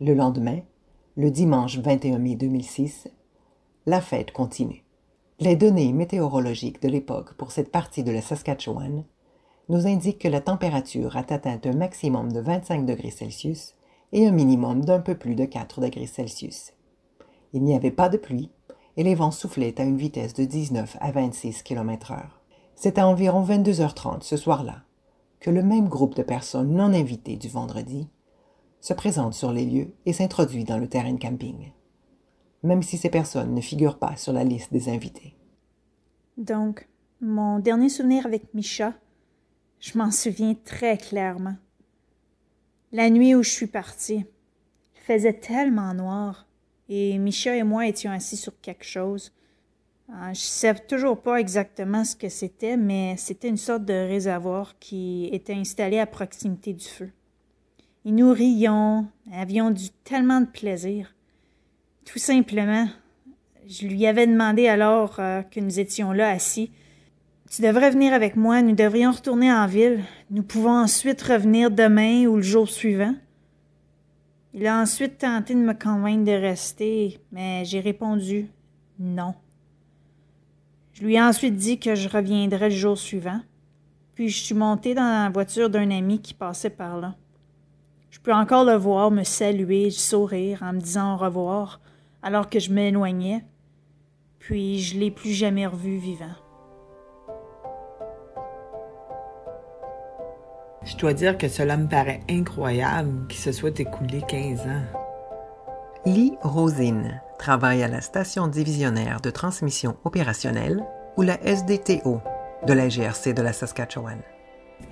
Le 0.00 0.14
lendemain, 0.14 0.60
le 1.16 1.30
dimanche 1.30 1.78
21 1.78 2.18
mai 2.18 2.34
2006, 2.34 3.08
la 3.86 4.00
fête 4.00 4.32
continue. 4.32 4.84
Les 5.38 5.56
données 5.56 5.92
météorologiques 5.92 6.82
de 6.82 6.88
l'époque 6.88 7.34
pour 7.34 7.52
cette 7.52 7.70
partie 7.70 8.02
de 8.02 8.12
la 8.12 8.20
Saskatchewan 8.20 9.04
nous 9.68 9.86
indiquent 9.86 10.20
que 10.20 10.28
la 10.28 10.40
température 10.40 11.16
a 11.16 11.20
atteint 11.20 11.60
un 11.64 11.76
maximum 11.76 12.32
de 12.32 12.40
25 12.40 12.84
degrés 12.84 13.10
Celsius 13.10 13.74
et 14.12 14.26
un 14.26 14.32
minimum 14.32 14.84
d'un 14.84 15.00
peu 15.00 15.16
plus 15.16 15.34
de 15.34 15.44
4 15.44 15.80
degrés 15.80 16.06
Celsius. 16.06 16.72
Il 17.52 17.62
n'y 17.62 17.74
avait 17.74 17.90
pas 17.90 18.08
de 18.08 18.16
pluie 18.18 18.50
et 18.96 19.04
les 19.04 19.14
vents 19.14 19.30
soufflaient 19.30 19.80
à 19.80 19.84
une 19.84 19.96
vitesse 19.96 20.34
de 20.34 20.44
19 20.44 20.96
à 21.00 21.12
26 21.12 21.62
km/h. 21.62 22.41
C'est 22.82 22.98
à 22.98 23.06
environ 23.06 23.44
22h30 23.44 24.22
ce 24.22 24.36
soir-là 24.36 24.82
que 25.38 25.50
le 25.50 25.62
même 25.62 25.88
groupe 25.88 26.16
de 26.16 26.24
personnes 26.24 26.74
non 26.74 26.92
invitées 26.92 27.36
du 27.36 27.46
vendredi 27.46 28.08
se 28.80 28.92
présente 28.92 29.34
sur 29.34 29.52
les 29.52 29.64
lieux 29.64 29.94
et 30.04 30.12
s'introduit 30.12 30.64
dans 30.64 30.78
le 30.78 30.88
terrain 30.88 31.12
de 31.12 31.20
camping, 31.20 31.70
même 32.64 32.82
si 32.82 32.98
ces 32.98 33.08
personnes 33.08 33.54
ne 33.54 33.60
figurent 33.60 34.00
pas 34.00 34.16
sur 34.16 34.32
la 34.32 34.42
liste 34.42 34.72
des 34.72 34.88
invités. 34.88 35.36
Donc, 36.36 36.88
mon 37.20 37.60
dernier 37.60 37.88
souvenir 37.88 38.26
avec 38.26 38.52
Misha, 38.52 38.94
je 39.78 39.96
m'en 39.96 40.10
souviens 40.10 40.56
très 40.64 40.98
clairement. 40.98 41.54
La 42.90 43.10
nuit 43.10 43.36
où 43.36 43.44
je 43.44 43.50
suis 43.50 43.68
partie, 43.68 44.24
il 44.96 45.00
faisait 45.06 45.38
tellement 45.38 45.94
noir, 45.94 46.48
et 46.88 47.16
Micha 47.18 47.54
et 47.54 47.62
moi 47.62 47.86
étions 47.86 48.10
assis 48.10 48.36
sur 48.36 48.60
quelque 48.60 48.84
chose. 48.84 49.32
Euh, 50.12 50.26
je 50.26 50.30
ne 50.30 50.34
sais 50.34 50.74
toujours 50.74 51.22
pas 51.22 51.40
exactement 51.40 52.04
ce 52.04 52.14
que 52.14 52.28
c'était, 52.28 52.76
mais 52.76 53.14
c'était 53.16 53.48
une 53.48 53.56
sorte 53.56 53.86
de 53.86 53.94
réservoir 53.94 54.78
qui 54.78 55.30
était 55.32 55.54
installé 55.54 55.98
à 55.98 56.06
proximité 56.06 56.74
du 56.74 56.84
feu. 56.84 57.10
Et 58.04 58.12
nous 58.12 58.30
rions, 58.30 59.06
avions 59.32 59.70
du 59.70 59.88
tellement 60.04 60.42
de 60.42 60.46
plaisir. 60.46 61.14
Tout 62.04 62.18
simplement, 62.18 62.88
je 63.66 63.86
lui 63.86 64.06
avais 64.06 64.26
demandé 64.26 64.68
alors 64.68 65.16
euh, 65.18 65.40
que 65.42 65.60
nous 65.60 65.80
étions 65.80 66.12
là 66.12 66.28
assis. 66.28 66.70
Tu 67.50 67.62
devrais 67.62 67.90
venir 67.90 68.12
avec 68.12 68.36
moi, 68.36 68.60
nous 68.60 68.74
devrions 68.74 69.12
retourner 69.12 69.50
en 69.50 69.66
ville. 69.66 70.04
Nous 70.30 70.42
pouvons 70.42 70.76
ensuite 70.76 71.22
revenir 71.22 71.70
demain 71.70 72.26
ou 72.26 72.36
le 72.36 72.42
jour 72.42 72.68
suivant. 72.68 73.14
Il 74.52 74.66
a 74.66 74.78
ensuite 74.78 75.18
tenté 75.18 75.54
de 75.54 75.60
me 75.60 75.72
convaincre 75.72 76.24
de 76.24 76.32
rester, 76.32 77.18
mais 77.30 77.64
j'ai 77.64 77.80
répondu 77.80 78.48
non. 78.98 79.34
Je 80.92 81.04
lui 81.04 81.14
ai 81.14 81.22
ensuite 81.22 81.56
dit 81.56 81.78
que 81.78 81.94
je 81.94 82.08
reviendrais 82.08 82.68
le 82.68 82.74
jour 82.74 82.98
suivant, 82.98 83.40
puis 84.14 84.28
je 84.28 84.42
suis 84.42 84.54
monté 84.54 84.94
dans 84.94 85.24
la 85.24 85.30
voiture 85.30 85.70
d'un 85.70 85.90
ami 85.90 86.20
qui 86.20 86.34
passait 86.34 86.70
par 86.70 86.98
là. 87.00 87.14
Je 88.10 88.20
peux 88.20 88.32
encore 88.32 88.64
le 88.64 88.74
voir 88.74 89.10
me 89.10 89.24
saluer, 89.24 89.90
sourire 89.90 90.62
en 90.62 90.74
me 90.74 90.80
disant 90.80 91.14
au 91.14 91.16
revoir 91.16 91.80
alors 92.22 92.50
que 92.50 92.60
je 92.60 92.72
m'éloignais, 92.72 93.42
puis 94.38 94.80
je 94.80 94.98
l'ai 94.98 95.10
plus 95.10 95.32
jamais 95.32 95.66
revu 95.66 95.96
vivant. 95.96 96.34
Je 100.84 100.96
dois 100.96 101.14
dire 101.14 101.38
que 101.38 101.48
cela 101.48 101.76
me 101.76 101.88
paraît 101.88 102.20
incroyable 102.28 103.26
qu'il 103.28 103.38
se 103.38 103.52
soit 103.52 103.78
écoulé 103.80 104.22
15 104.28 104.60
ans. 104.66 104.82
Lee 106.04 106.34
Rosine 106.42 107.20
travaille 107.42 107.82
à 107.82 107.88
la 107.88 108.00
station 108.00 108.46
divisionnaire 108.46 109.20
de 109.20 109.28
transmission 109.28 109.96
opérationnelle 110.04 110.80
ou 111.16 111.22
la 111.22 111.38
SDTO 111.44 112.20
de 112.68 112.72
la 112.72 112.88
GRC 112.88 113.34
de 113.34 113.42
la 113.42 113.52
Saskatchewan. 113.52 114.18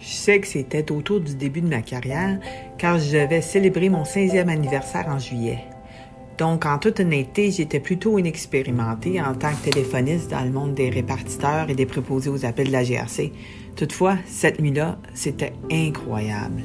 Je 0.01 0.09
sais 0.09 0.41
que 0.41 0.49
c'était 0.49 0.91
autour 0.91 1.21
du 1.21 1.37
début 1.37 1.61
de 1.61 1.69
ma 1.69 1.81
carrière, 1.81 2.41
car 2.77 2.99
je 2.99 3.19
vais 3.19 3.41
célébrer 3.41 3.89
mon 3.89 4.03
16e 4.03 4.49
anniversaire 4.49 5.07
en 5.07 5.21
juillet. 5.21 5.61
Donc, 6.39 6.67
en 6.67 6.79
toute 6.79 6.99
honnêteté, 6.99 7.53
j'étais 7.53 7.79
plutôt 7.79 8.19
inexpérimentée 8.19 9.23
en 9.23 9.35
tant 9.37 9.53
que 9.53 9.71
téléphoniste 9.71 10.33
dans 10.33 10.43
le 10.43 10.51
monde 10.51 10.75
des 10.75 10.91
répartiteurs 10.91 11.71
et 11.71 11.77
des 11.77 11.87
préposés 11.87 12.31
aux 12.31 12.45
appels 12.45 12.67
de 12.67 12.73
la 12.73 12.83
GRC. 12.83 13.33
Toutefois, 13.77 14.17
cette 14.27 14.61
nuit-là, 14.61 14.99
c'était 15.15 15.53
incroyable. 15.71 16.63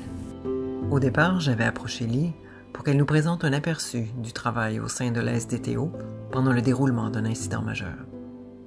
Au 0.90 1.00
départ, 1.00 1.42
j'avais 1.42 1.66
approché 1.66 2.06
Lee 2.06 2.34
pour 2.76 2.84
qu'elle 2.84 2.98
nous 2.98 3.06
présente 3.06 3.46
un 3.46 3.54
aperçu 3.54 4.08
du 4.22 4.34
travail 4.34 4.82
au 4.82 4.90
sein 4.90 5.10
de 5.12 5.22
la 5.22 5.40
SDTO 5.40 5.94
pendant 6.30 6.52
le 6.52 6.62
déroulement 6.62 7.10
d'un 7.10 7.24
incident 7.24 7.62
majeur. 7.62 7.96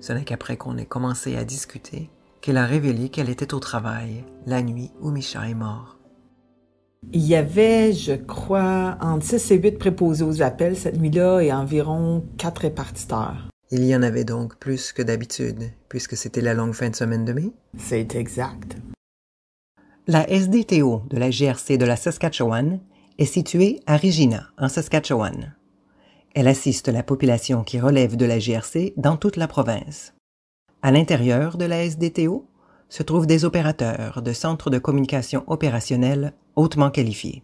Ce 0.00 0.15
n'est 0.15 0.25
qu'après 0.25 0.57
qu'on 0.57 0.79
ait 0.79 0.87
commencé 0.87 1.37
à 1.37 1.45
discuter 1.45 2.09
qu'elle 2.41 2.57
a 2.57 2.65
révélé 2.65 3.11
qu'elle 3.11 3.29
était 3.29 3.53
au 3.53 3.61
travail 3.61 4.25
la 4.47 4.62
nuit 4.62 4.93
où 5.03 5.11
Micha 5.11 5.47
est 5.47 5.55
mort. 5.55 5.99
Il 7.12 7.21
y 7.27 7.35
avait, 7.35 7.93
je 7.93 8.15
crois, 8.15 8.97
entre 9.03 9.27
6 9.27 9.50
et 9.50 9.59
8 9.59 9.73
préposés 9.73 10.25
aux 10.25 10.41
appels 10.41 10.79
cette 10.79 10.99
nuit-là 10.99 11.41
et 11.41 11.53
environ 11.53 12.25
4 12.38 12.62
répartiteurs. 12.62 13.50
Il 13.71 13.85
y 13.85 13.95
en 13.95 14.03
avait 14.03 14.25
donc 14.25 14.57
plus 14.57 14.95
que 14.95 15.03
d'habitude, 15.03 15.65
puisque 15.91 16.17
c'était 16.17 16.41
la 16.41 16.55
longue 16.55 16.73
fin 16.73 16.88
de 16.88 16.97
semaine 16.97 17.27
de 17.27 17.35
mai? 17.35 17.53
C'est 17.77 18.15
exact. 18.15 18.79
La 20.07 20.27
SDTO 20.27 21.03
de 21.11 21.19
la 21.19 21.29
GRC 21.29 21.77
de 21.77 21.85
la 21.85 21.97
Saskatchewan 21.97 22.81
est 23.18 23.25
située 23.25 23.80
à 23.87 23.96
Regina, 23.96 24.48
en 24.58 24.68
Saskatchewan. 24.68 25.54
Elle 26.34 26.48
assiste 26.48 26.88
la 26.88 27.02
population 27.02 27.64
qui 27.64 27.80
relève 27.80 28.16
de 28.16 28.25
la 28.25 28.38
GRC 28.38 28.94
dans 28.96 29.16
toute 29.16 29.37
la 29.37 29.48
province. 29.48 30.14
À 30.82 30.92
l'intérieur 30.92 31.56
de 31.56 31.64
la 31.64 31.88
SDTO 31.88 32.46
se 32.88 33.02
trouvent 33.02 33.26
des 33.26 33.44
opérateurs 33.44 34.22
de 34.22 34.32
centres 34.32 34.70
de 34.70 34.78
communication 34.78 35.42
opérationnels 35.48 36.32
hautement 36.54 36.90
qualifiés. 36.90 37.42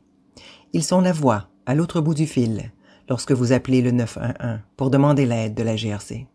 Ils 0.73 0.85
sont 0.85 1.01
la 1.01 1.13
voix 1.13 1.49
à 1.67 1.75
l'autre 1.75 2.01
bout 2.01 2.15
du 2.15 2.27
fil 2.27 2.73
lorsque 3.09 3.33
vous 3.33 3.53
appelez 3.53 3.83
le 3.83 3.91
911 3.91 4.61
pour 4.77 4.91
demander 4.91 5.27
l'aide 5.27 5.55
de 5.55 5.63
la 5.63 5.77
GRC. 5.77 6.27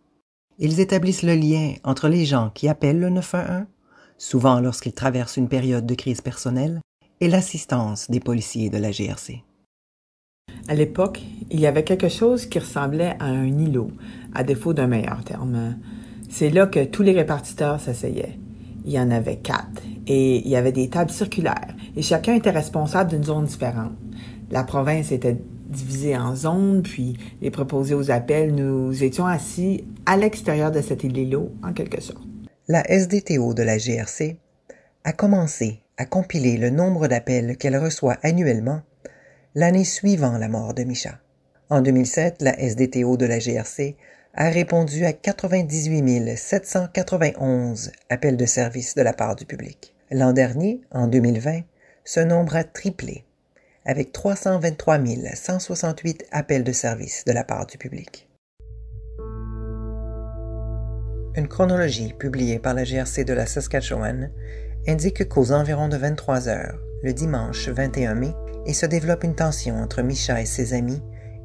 Ils 0.58 0.80
établissent 0.82 1.24
le 1.24 1.36
lien 1.36 1.74
entre 1.86 2.10
les 2.10 2.26
gens 2.26 2.52
qui 2.54 2.68
appellent 2.68 3.00
le 3.00 3.10
911, 3.10 3.66
souvent 4.18 4.60
lorsqu'ils 4.60 4.94
traversent 4.94 5.38
une 5.38 5.48
période 5.48 5.86
de 5.86 5.96
crise 5.96 6.20
personnelle, 6.20 6.82
et 7.22 7.28
l'assistance 7.28 8.10
des 8.10 8.20
policiers 8.20 8.70
de 8.70 8.78
la 8.78 8.92
GRC. 8.92 9.44
À 10.68 10.76
l'époque, 10.76 11.22
il 11.50 11.60
y 11.60 11.68
avait 11.68 11.84
quelque 11.84 12.10
chose 12.10 12.46
qui 12.46 12.60
ressemblait 12.60 13.16
à 13.20 13.26
un 13.26 13.46
îlot, 13.46 13.92
à 14.34 14.44
défaut 14.44 14.74
d'un 14.74 14.88
meilleur 14.88 15.24
terme. 15.24 15.78
C'est 16.30 16.50
là 16.50 16.68
que 16.68 16.86
tous 16.86 17.04
les 17.04 17.12
répartiteurs 17.12 17.80
s'asseyaient. 17.80 18.38
Il 18.86 18.92
y 18.92 19.00
en 19.00 19.12
avait 19.12 19.38
quatre, 19.38 19.82
et 20.08 20.38
il 20.38 20.48
y 20.48 20.56
avait 20.56 20.72
des 20.72 20.90
tables 20.90 21.12
circulaires, 21.12 21.76
et 21.96 22.02
chacun 22.02 22.36
était 22.36 22.50
responsable 22.50 23.10
d'une 23.10 23.24
zone 23.24 23.46
différente. 23.46 23.94
La 24.52 24.64
province 24.64 25.12
était 25.12 25.38
divisée 25.68 26.18
en 26.18 26.36
zones, 26.36 26.82
puis 26.82 27.18
les 27.42 27.52
proposés 27.52 27.94
aux 27.94 28.10
appels, 28.10 28.56
nous 28.56 29.04
étions 29.04 29.26
assis 29.26 29.84
à 30.06 30.18
l'extérieur 30.18 30.72
de 30.72 30.82
cet 30.82 31.04
îlot, 31.04 31.52
en 31.64 31.74
quelque 31.74 32.02
sorte. 32.02 32.24
La 32.68 32.84
SDTO 32.84 33.54
de 33.54 33.64
la 33.64 33.78
GRC 33.78 34.38
a 35.04 35.14
commencé 35.14 35.82
à 36.00 36.06
compiler 36.06 36.56
le 36.56 36.70
nombre 36.70 37.08
d'appels 37.08 37.58
qu'elle 37.58 37.78
reçoit 37.78 38.18
annuellement 38.24 38.82
l'année 39.54 39.84
suivant 39.84 40.38
la 40.38 40.48
mort 40.48 40.74
de 40.74 40.84
Micha. 40.84 41.20
En 41.70 41.82
2007, 41.82 42.42
la 42.42 42.54
SDTO 42.58 43.18
de 43.18 43.26
la 43.26 43.38
GRC 43.38 43.98
a 44.34 44.50
répondu 44.50 45.04
à 45.04 45.12
98 45.12 46.38
791 46.38 47.92
appels 48.10 48.38
de 48.38 48.46
service 48.46 48.96
de 48.96 49.02
la 49.02 49.12
part 49.12 49.36
du 49.36 49.46
public. 49.46 49.94
L'an 50.10 50.32
dernier, 50.32 50.80
en 50.92 51.08
2020, 51.08 51.64
ce 52.06 52.22
nombre 52.22 52.56
a 52.56 52.64
triplé, 52.64 53.26
avec 53.84 54.14
323 54.14 55.00
168 55.36 56.28
appels 56.32 56.64
de 56.64 56.72
service 56.72 57.26
de 57.26 57.34
la 57.34 57.44
part 57.44 57.68
du 57.68 57.78
public. 57.78 58.30
Une 61.36 61.50
chronologie 61.50 62.14
publiée 62.14 62.58
par 62.58 62.74
la 62.74 62.86
GRC 62.86 63.26
de 63.26 63.34
la 63.34 63.46
Saskatchewan 63.46 64.32
indique 64.88 65.28
qu'aux 65.28 65.52
environs 65.52 65.90
de 65.90 65.98
23 65.98 66.48
heures, 66.48 66.80
le 67.04 67.14
dimanche 67.14 67.70
21 67.70 68.16
mai, 68.16 68.34
il 68.66 68.76
se 68.76 68.86
développe 68.86 69.24
une 69.24 69.36
tension 69.36 69.76
entre 69.78 70.02
Micha 70.02 70.42
et 70.42 70.46
ses 70.46 70.74
amis 70.74 71.02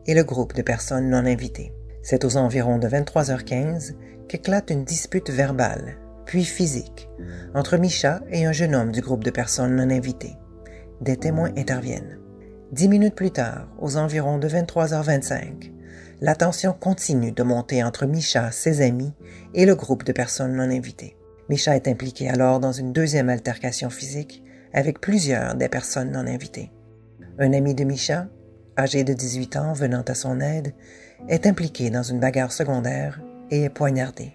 et 0.07 0.15
le 0.15 0.25
groupe 0.25 0.55
de 0.55 0.63
personnes 0.63 1.11
non 1.11 1.27
invitées. 1.27 1.73
C'est 2.03 2.25
aux 2.25 2.37
environs 2.37 2.79
de 2.79 2.89
23h15 2.89 3.95
qu'éclate 4.29 4.71
une 4.71 4.85
dispute 4.85 5.31
verbale, 5.31 5.97
puis 6.27 6.45
physique, 6.45 7.09
entre 7.55 7.77
Micha 7.77 8.21
et 8.31 8.45
un 8.45 8.53
jeune 8.53 8.75
homme 8.75 8.93
du 8.93 9.01
groupe 9.01 9.25
de 9.25 9.31
personnes 9.31 9.77
non 9.77 9.91
invitées. 9.91 10.37
Des 11.01 11.17
témoins 11.17 11.53
interviennent. 11.57 12.19
Dix 12.73 12.89
minutes 12.89 13.15
plus 13.15 13.31
tard, 13.31 13.69
aux 13.79 13.97
environs 13.97 14.39
de 14.39 14.49
23h25, 14.49 15.73
la 16.21 16.35
tension 16.35 16.73
continue 16.73 17.33
de 17.33 17.43
monter 17.43 17.83
entre 17.83 18.07
Micha, 18.07 18.51
ses 18.51 18.81
amis 18.81 19.13
et 19.55 19.67
le 19.67 19.75
groupe 19.75 20.05
de 20.05 20.13
personnes 20.13 20.55
non 20.55 20.71
invitées. 20.71 21.17
Micha 21.49 21.77
est 21.77 21.89
impliqué 21.89 22.29
alors 22.29 22.59
dans 22.59 22.73
une 22.73 22.93
deuxième 22.93 23.29
altercation 23.29 23.91
physique 23.91 24.43
avec 24.73 25.01
plusieurs 25.01 25.55
des 25.55 25.69
personnes 25.69 26.11
non 26.11 26.27
invitées. 26.27 26.73
Un 27.39 27.53
ami 27.53 27.75
de 27.75 27.85
Micha, 27.85 28.29
âgé 28.79 29.05
de 29.05 29.13
18 29.13 29.57
ans 29.57 29.73
venant 29.73 30.03
à 30.03 30.15
son 30.15 30.41
aide, 30.41 30.75
est 31.29 31.47
impliqué 31.47 31.91
dans 31.91 32.03
une 32.03 32.21
bagarre 32.21 32.53
secondaire 32.53 33.21
et 33.51 33.65
est 33.65 33.71
poignardé. 33.71 34.33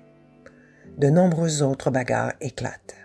De 0.97 1.09
nombreuses 1.09 1.61
autres 1.61 1.91
bagarres 1.91 2.33
éclatent. 2.41 2.95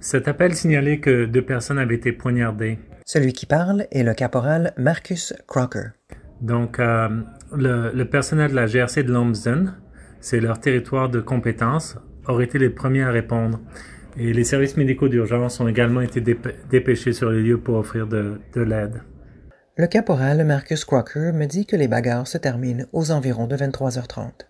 Cet 0.00 0.28
appel 0.28 0.54
signalait 0.54 1.00
que 1.00 1.24
deux 1.24 1.44
personnes 1.44 1.78
avaient 1.78 1.96
été 1.96 2.12
poignardées. 2.12 2.78
Celui 3.04 3.32
qui 3.32 3.46
parle 3.46 3.86
est 3.90 4.02
le 4.02 4.14
caporal 4.14 4.72
Marcus 4.76 5.34
Crocker. 5.46 5.90
Donc, 6.40 6.78
euh, 6.78 7.08
le, 7.54 8.04
personnel 8.04 8.50
de 8.50 8.56
la 8.56 8.66
GRC 8.66 9.02
de 9.02 9.12
Lumsden, 9.12 9.74
c'est 10.20 10.40
leur 10.40 10.60
territoire 10.60 11.08
de 11.08 11.20
compétence, 11.20 11.96
aurait 12.26 12.44
été 12.44 12.58
les 12.58 12.70
premiers 12.70 13.02
à 13.02 13.10
répondre. 13.10 13.60
Et 14.18 14.32
les 14.32 14.44
services 14.44 14.76
médicaux 14.76 15.08
d'urgence 15.08 15.60
ont 15.60 15.68
également 15.68 16.00
été 16.00 16.20
dépêchés 16.20 17.12
sur 17.12 17.30
les 17.30 17.42
lieux 17.42 17.58
pour 17.58 17.76
offrir 17.76 18.06
de, 18.06 18.40
de 18.54 18.60
l'aide. 18.62 19.02
Le 19.76 19.86
caporal 19.86 20.42
Marcus 20.44 20.86
Crocker 20.86 21.32
me 21.34 21.44
dit 21.44 21.66
que 21.66 21.76
les 21.76 21.86
bagarres 21.86 22.26
se 22.26 22.38
terminent 22.38 22.86
aux 22.92 23.10
environs 23.10 23.46
de 23.46 23.56
23h30. 23.56 24.46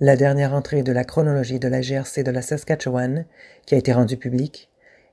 La 0.00 0.16
dernière 0.16 0.52
entrée 0.52 0.82
de 0.82 0.92
la 0.92 1.04
chronologie 1.04 1.60
de 1.60 1.68
la 1.68 1.80
GRC 1.80 2.24
de 2.24 2.32
la 2.32 2.42
Saskatchewan, 2.42 3.26
qui 3.64 3.76
a 3.76 3.78
été 3.78 3.92
rendue 3.92 4.16
publique, 4.16 4.68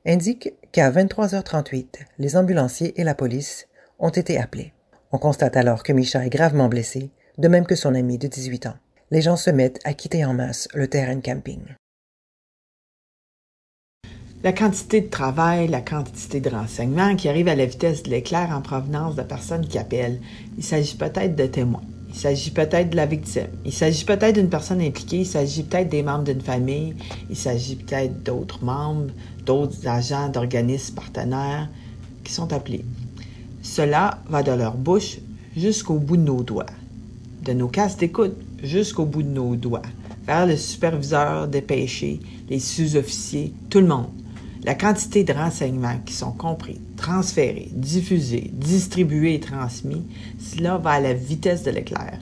indique 0.06 0.56
qu'à 0.72 0.92
23h38, 0.92 2.00
les 2.18 2.36
ambulanciers 2.36 3.00
et 3.00 3.04
la 3.04 3.16
police 3.16 3.68
ont 4.00 4.10
été 4.10 4.38
appelés. 4.38 4.73
On 5.16 5.20
constate 5.20 5.58
alors 5.58 5.84
que 5.84 5.94
Micha 5.94 6.26
est 6.26 6.32
gravement 6.32 6.70
blessé, 6.70 7.12
de 7.38 7.48
même 7.48 7.68
que 7.68 7.76
son 7.76 7.94
ami 7.94 8.18
de 8.18 8.28
18 8.28 8.66
ans. 8.66 8.74
Les 9.12 9.22
gens 9.22 9.36
se 9.36 9.52
mettent 9.52 9.80
à 9.84 9.94
quitter 9.94 10.26
en 10.26 10.34
masse 10.34 10.68
le 10.74 10.88
terrain 10.88 11.16
de 11.16 11.22
camping. 11.22 11.62
La 14.44 14.54
quantité 14.54 15.02
de 15.02 15.10
travail, 15.12 15.68
la 15.68 15.82
quantité 15.82 16.42
de 16.42 16.50
renseignements 16.50 17.16
qui 17.16 17.30
arrivent 17.30 17.48
à 17.48 17.56
la 17.56 17.68
vitesse 17.68 18.02
de 18.02 18.10
l'éclair 18.10 18.50
en 18.50 18.62
provenance 18.62 19.16
de 19.16 19.22
personnes 19.22 19.68
qui 19.68 19.78
appellent. 19.78 20.20
Il 20.58 20.64
s'agit 20.64 20.98
peut-être 20.98 21.36
de 21.36 21.46
témoins. 21.46 21.84
Il 22.10 22.16
s'agit 22.16 22.50
peut-être 22.50 22.90
de 22.90 22.96
la 22.96 23.06
victime. 23.06 23.50
Il 23.66 23.72
s'agit 23.72 24.06
peut-être 24.06 24.34
d'une 24.34 24.50
personne 24.50 24.82
impliquée. 24.82 25.20
Il 25.20 25.28
s'agit 25.28 25.62
peut-être 25.62 25.90
des 25.90 26.02
membres 26.02 26.24
d'une 26.24 26.42
famille. 26.42 26.96
Il 27.30 27.38
s'agit 27.38 27.76
peut-être 27.76 28.24
d'autres 28.24 28.64
membres, 28.64 29.12
d'autres 29.46 29.88
agents 29.88 30.30
d'organismes 30.30 30.96
partenaires 30.96 31.70
qui 32.24 32.34
sont 32.34 32.52
appelés. 32.52 32.84
Cela 33.64 34.20
va 34.28 34.44
de 34.44 34.52
leur 34.52 34.76
bouche 34.76 35.20
jusqu'au 35.56 35.96
bout 35.96 36.18
de 36.18 36.24
nos 36.24 36.44
doigts, 36.44 36.66
de 37.46 37.54
nos 37.54 37.70
casques 37.70 38.00
d'écoute 38.00 38.36
jusqu'au 38.62 39.06
bout 39.06 39.24
de 39.24 39.30
nos 39.30 39.56
doigts, 39.56 39.82
vers 40.28 40.46
le 40.46 40.58
superviseur 40.58 41.48
des 41.48 41.62
péchés, 41.62 42.20
les 42.50 42.60
sous-officiers, 42.60 43.54
tout 43.70 43.80
le 43.80 43.88
monde. 43.88 44.10
La 44.66 44.76
quantité 44.76 45.24
de 45.24 45.32
renseignements 45.32 45.98
qui 46.06 46.14
sont 46.14 46.34
compris, 46.34 46.80
transférés, 46.98 47.70
diffusés, 47.72 48.52
distribués 48.54 49.36
et 49.36 49.40
transmis, 49.40 50.04
cela 50.40 50.78
va 50.78 50.92
à 50.92 51.00
la 51.00 51.14
vitesse 51.14 51.64
de 51.64 51.72
l'éclair, 51.72 52.20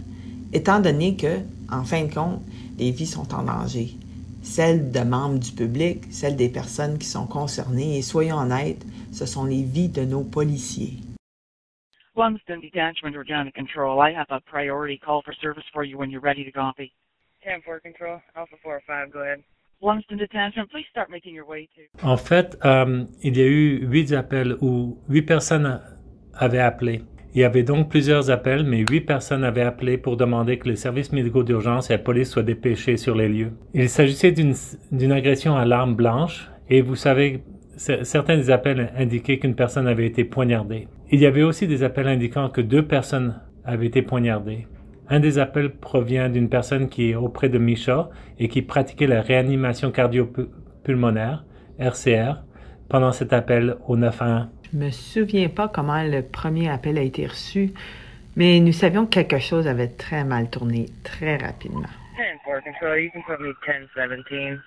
étant 0.54 0.80
donné 0.80 1.16
que, 1.16 1.40
en 1.72 1.84
fin 1.84 2.06
de 2.06 2.14
compte, 2.14 2.42
les 2.78 2.92
vies 2.92 3.08
sont 3.08 3.34
en 3.34 3.44
danger. 3.44 3.98
Celles 4.44 4.92
de 4.92 5.00
membres 5.00 5.40
du 5.40 5.52
public, 5.52 6.02
celles 6.12 6.36
des 6.36 6.50
personnes 6.50 7.00
qui 7.00 7.08
sont 7.08 7.26
concernées, 7.26 7.98
et 7.98 8.04
soyons 8.04 8.38
honnêtes, 8.38 8.86
ce 9.12 9.26
sont 9.26 9.46
les 9.46 9.64
vies 9.64 9.90
de 9.90 10.06
nos 10.06 10.22
policiers. 10.22 11.00
Lumsden 12.16 12.60
Detachment 12.60 13.16
Organic 13.16 13.54
Control. 13.54 14.02
I 14.02 14.12
have 14.12 14.28
a 14.30 14.42
priority 14.42 14.98
call 14.98 15.22
for 15.22 15.34
service 15.42 15.64
for 15.72 15.84
you 15.84 15.98
when 15.98 16.10
you're 16.12 16.22
ready 16.22 16.44
to 16.44 16.52
copy. 16.52 16.94
10-4 17.48 17.82
Control, 17.82 18.20
Alpha 18.36 18.56
4-5, 18.66 19.14
go 19.14 19.20
ahead. 19.20 19.44
Lumsden 19.82 20.18
Detachment, 20.18 20.70
please 20.70 20.86
start 20.92 21.10
making 21.10 21.34
your 21.34 21.46
way 21.46 21.68
to... 21.76 22.08
En 22.08 22.18
fait, 22.18 22.58
euh, 22.66 23.06
il 23.24 23.38
y 23.38 23.42
a 23.42 23.48
eu 23.48 23.88
huit 23.88 24.12
appels 24.14 24.58
où 24.62 25.00
huit 25.10 25.24
personnes 25.24 25.82
avaient 26.34 26.60
appelé. 26.60 27.02
Il 27.34 27.40
y 27.40 27.46
avait 27.46 27.64
donc 27.64 27.90
plusieurs 27.90 28.30
appels, 28.30 28.64
mais 28.64 28.80
huit 28.90 29.02
personnes 29.02 29.46
avaient 29.46 29.62
appelé 29.62 29.98
pour 29.98 30.18
demander 30.18 30.60
que 30.60 30.68
les 30.68 30.76
services 30.76 31.14
médicaux 31.14 31.44
d'urgence 31.44 31.90
et 31.90 31.94
la 31.94 32.00
police 32.00 32.30
soient 32.30 32.44
dépêchés 32.44 32.98
sur 32.98 33.16
les 33.16 33.30
lieux. 33.30 33.54
Il 33.74 33.90
s'agissait 33.90 34.34
d'une 34.34 35.12
agression 35.12 35.56
à 35.56 35.64
l'arme 35.66 35.96
blanche, 35.96 36.52
et 36.70 36.82
vous 36.82 36.98
savez, 36.98 37.42
certains 38.04 38.50
appels 38.50 38.92
indiquaient 38.96 39.40
qu'une 39.40 39.56
personne 39.56 39.88
avait 39.88 40.06
été 40.06 40.24
poignardée. 40.24 40.88
Il 41.10 41.20
y 41.20 41.26
avait 41.26 41.42
aussi 41.42 41.68
des 41.68 41.84
appels 41.84 42.08
indiquant 42.08 42.50
que 42.50 42.62
deux 42.62 42.86
personnes 42.86 43.42
avaient 43.66 43.88
été 43.88 44.02
poignardées. 44.02 44.68
Un 45.10 45.20
des 45.20 45.40
appels 45.40 45.72
provient 45.72 46.30
d'une 46.30 46.48
personne 46.48 46.90
qui 46.90 47.10
est 47.10 47.16
auprès 47.16 47.50
de 47.50 47.58
Misha 47.58 48.10
et 48.40 48.48
qui 48.48 48.62
pratiquait 48.62 49.08
la 49.08 49.22
réanimation 49.22 49.92
cardiopulmonaire, 49.92 51.44
RCR, 51.80 52.44
pendant 52.88 53.12
cet 53.12 53.34
appel 53.34 53.76
au 53.88 53.98
911. 53.98 54.48
Je 54.72 54.78
me 54.78 54.90
souviens 54.92 55.50
pas 55.50 55.68
comment 55.68 56.04
le 56.04 56.22
premier 56.22 56.70
appel 56.70 56.98
a 56.98 57.02
été 57.02 57.26
reçu, 57.26 57.72
mais 58.36 58.60
nous 58.60 58.72
savions 58.72 59.06
que 59.06 59.12
quelque 59.12 59.40
chose 59.40 59.68
avait 59.68 59.90
très 59.90 60.24
mal 60.24 60.50
tourné 60.50 60.86
très 61.04 61.36
rapidement. 61.36 61.90
10, 62.16 62.24
4, 62.46 62.64
control, 62.64 63.00
10, 63.02 63.12
17. 64.30 64.60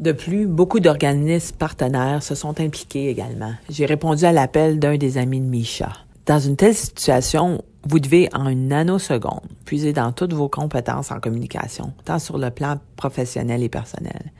De 0.00 0.12
plus, 0.12 0.46
beaucoup 0.46 0.80
d'organismes 0.80 1.56
partenaires 1.56 2.22
se 2.22 2.34
sont 2.34 2.60
impliqués 2.60 3.08
également. 3.10 3.52
J'ai 3.68 3.86
répondu 3.86 4.24
à 4.24 4.32
l'appel 4.32 4.78
d'un 4.78 4.96
des 4.96 5.18
amis 5.18 5.40
de 5.40 5.46
Misha. 5.46 5.92
Dans 6.26 6.38
une 6.38 6.56
telle 6.56 6.74
situation, 6.74 7.62
vous 7.86 8.00
devez 8.00 8.28
en 8.32 8.48
une 8.48 8.68
nanoseconde 8.68 9.46
puiser 9.66 9.92
dans 9.92 10.12
toutes 10.12 10.32
vos 10.32 10.48
compétences 10.48 11.10
en 11.10 11.20
communication, 11.20 11.92
tant 12.06 12.18
sur 12.18 12.38
le 12.38 12.50
plan 12.50 12.80
professionnel 12.96 13.62
et 13.62 13.68
personnel. 13.68 14.32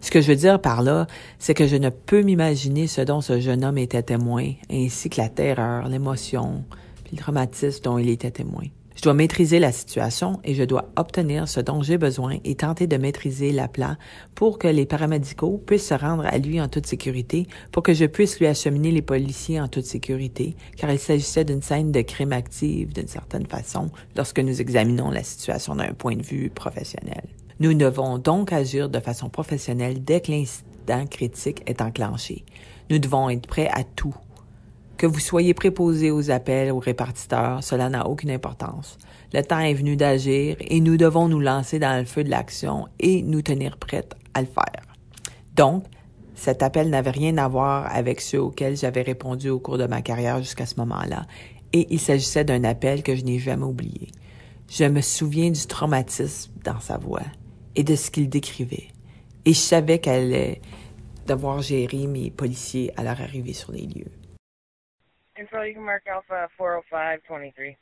Ce 0.00 0.10
que 0.10 0.20
je 0.20 0.28
veux 0.28 0.36
dire 0.36 0.60
par 0.60 0.82
là, 0.82 1.06
c'est 1.38 1.54
que 1.54 1.66
je 1.66 1.76
ne 1.76 1.88
peux 1.88 2.22
m'imaginer 2.22 2.86
ce 2.86 3.00
dont 3.00 3.20
ce 3.20 3.40
jeune 3.40 3.64
homme 3.64 3.78
était 3.78 4.02
témoin, 4.02 4.52
ainsi 4.70 5.10
que 5.10 5.20
la 5.20 5.28
terreur, 5.28 5.88
l'émotion, 5.88 6.64
puis 7.02 7.16
le 7.16 7.22
traumatisme 7.22 7.82
dont 7.82 7.98
il 7.98 8.08
était 8.08 8.30
témoin. 8.30 8.64
Je 9.04 9.10
dois 9.10 9.12
maîtriser 9.12 9.58
la 9.58 9.70
situation 9.70 10.40
et 10.44 10.54
je 10.54 10.62
dois 10.62 10.88
obtenir 10.96 11.46
ce 11.46 11.60
dont 11.60 11.82
j'ai 11.82 11.98
besoin 11.98 12.38
et 12.42 12.54
tenter 12.54 12.86
de 12.86 12.96
maîtriser 12.96 13.52
l'appel 13.52 13.98
pour 14.34 14.58
que 14.58 14.66
les 14.66 14.86
paramédicaux 14.86 15.62
puissent 15.66 15.88
se 15.88 15.92
rendre 15.92 16.24
à 16.24 16.38
lui 16.38 16.58
en 16.58 16.68
toute 16.68 16.86
sécurité, 16.86 17.46
pour 17.70 17.82
que 17.82 17.92
je 17.92 18.06
puisse 18.06 18.40
lui 18.40 18.46
acheminer 18.46 18.90
les 18.92 19.02
policiers 19.02 19.60
en 19.60 19.68
toute 19.68 19.84
sécurité, 19.84 20.56
car 20.78 20.90
il 20.90 20.98
s'agissait 20.98 21.44
d'une 21.44 21.60
scène 21.60 21.92
de 21.92 22.00
crime 22.00 22.32
active 22.32 22.94
d'une 22.94 23.06
certaine 23.06 23.44
façon 23.44 23.90
lorsque 24.16 24.40
nous 24.40 24.62
examinons 24.62 25.10
la 25.10 25.22
situation 25.22 25.76
d'un 25.76 25.92
point 25.92 26.16
de 26.16 26.22
vue 26.22 26.48
professionnel. 26.48 27.24
Nous 27.60 27.74
devons 27.74 28.16
donc 28.16 28.54
agir 28.54 28.88
de 28.88 29.00
façon 29.00 29.28
professionnelle 29.28 30.02
dès 30.02 30.22
que 30.22 30.32
l'incident 30.32 31.04
critique 31.10 31.62
est 31.66 31.82
enclenché. 31.82 32.46
Nous 32.88 32.98
devons 32.98 33.28
être 33.28 33.46
prêts 33.46 33.68
à 33.70 33.84
tout 33.84 34.14
que 34.96 35.06
vous 35.06 35.20
soyez 35.20 35.54
préposé 35.54 36.10
aux 36.10 36.30
appels, 36.30 36.72
aux 36.72 36.78
répartiteurs, 36.78 37.62
cela 37.62 37.88
n'a 37.88 38.06
aucune 38.06 38.30
importance. 38.30 38.98
Le 39.32 39.42
temps 39.42 39.58
est 39.58 39.74
venu 39.74 39.96
d'agir 39.96 40.56
et 40.60 40.80
nous 40.80 40.96
devons 40.96 41.28
nous 41.28 41.40
lancer 41.40 41.78
dans 41.78 41.98
le 41.98 42.04
feu 42.04 42.22
de 42.22 42.30
l'action 42.30 42.86
et 43.00 43.22
nous 43.22 43.42
tenir 43.42 43.76
prêts 43.76 44.08
à 44.34 44.40
le 44.40 44.46
faire. 44.46 44.82
Donc, 45.56 45.84
cet 46.34 46.62
appel 46.62 46.90
n'avait 46.90 47.10
rien 47.10 47.36
à 47.38 47.48
voir 47.48 47.86
avec 47.94 48.20
ceux 48.20 48.40
auxquels 48.40 48.76
j'avais 48.76 49.02
répondu 49.02 49.50
au 49.50 49.60
cours 49.60 49.78
de 49.78 49.86
ma 49.86 50.02
carrière 50.02 50.38
jusqu'à 50.38 50.66
ce 50.66 50.76
moment-là, 50.76 51.26
et 51.72 51.86
il 51.90 52.00
s'agissait 52.00 52.44
d'un 52.44 52.64
appel 52.64 53.02
que 53.02 53.14
je 53.14 53.24
n'ai 53.24 53.38
jamais 53.38 53.64
oublié. 53.64 54.08
Je 54.68 54.84
me 54.84 55.00
souviens 55.00 55.50
du 55.50 55.66
traumatisme 55.66 56.52
dans 56.64 56.80
sa 56.80 56.98
voix 56.98 57.22
et 57.76 57.84
de 57.84 57.94
ce 57.94 58.10
qu'il 58.10 58.28
décrivait, 58.28 58.88
et 59.44 59.52
je 59.52 59.58
savais 59.58 59.98
qu'elle 59.98 60.26
allait 60.26 60.60
devoir 61.26 61.62
gérer 61.62 62.06
mes 62.06 62.30
policiers 62.30 62.92
à 62.96 63.04
leur 63.04 63.20
arrivée 63.20 63.52
sur 63.52 63.72
les 63.72 63.86
lieux. 63.86 64.10
Control, 65.36 65.66
you 65.66 65.74
can 65.74 65.82
mark 65.82 66.04
Alpha 66.06 66.48
405-23. 66.56 67.76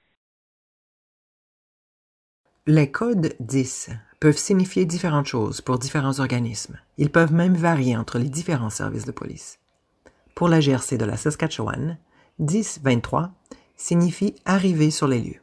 Les 2.66 2.90
codes 2.90 3.34
10 3.40 3.90
peuvent 4.20 4.38
signifier 4.38 4.86
différentes 4.86 5.26
choses 5.26 5.60
pour 5.60 5.78
différents 5.78 6.18
organismes. 6.20 6.78
Ils 6.96 7.10
peuvent 7.10 7.34
même 7.34 7.54
varier 7.54 7.94
entre 7.94 8.18
les 8.18 8.30
différents 8.30 8.70
services 8.70 9.04
de 9.04 9.12
police. 9.12 9.58
Pour 10.34 10.48
la 10.48 10.60
GRC 10.60 10.96
de 10.96 11.04
la 11.04 11.18
Saskatchewan, 11.18 11.98
10-23 12.40 13.28
signifie 13.76 14.34
arriver 14.46 14.90
sur 14.90 15.06
les 15.06 15.20
lieux. 15.20 15.42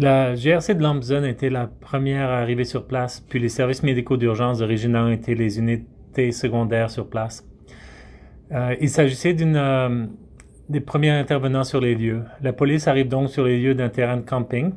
La 0.00 0.34
GRC 0.34 0.74
de 0.74 0.82
Lambson 0.82 1.22
était 1.22 1.50
la 1.50 1.68
première 1.68 2.30
à 2.30 2.38
arriver 2.38 2.64
sur 2.64 2.88
place, 2.88 3.20
puis 3.20 3.38
les 3.38 3.48
services 3.48 3.84
médicaux 3.84 4.16
d'urgence 4.16 4.58
de 4.58 4.64
Regina 4.64 5.04
ont 5.04 5.12
été 5.12 5.36
les 5.36 5.60
unités 5.60 6.32
secondaires 6.32 6.90
sur 6.90 7.08
place. 7.08 7.46
Euh, 8.50 8.74
il 8.80 8.90
s'agissait 8.90 9.34
d'une 9.34 9.56
euh, 9.56 10.06
des 10.72 10.80
premiers 10.80 11.10
intervenants 11.10 11.64
sur 11.64 11.80
les 11.80 11.94
lieux. 11.94 12.22
La 12.40 12.54
police 12.54 12.88
arrive 12.88 13.06
donc 13.06 13.28
sur 13.28 13.44
les 13.44 13.60
lieux 13.60 13.74
d'un 13.74 13.90
terrain 13.90 14.16
de 14.16 14.22
camping. 14.22 14.72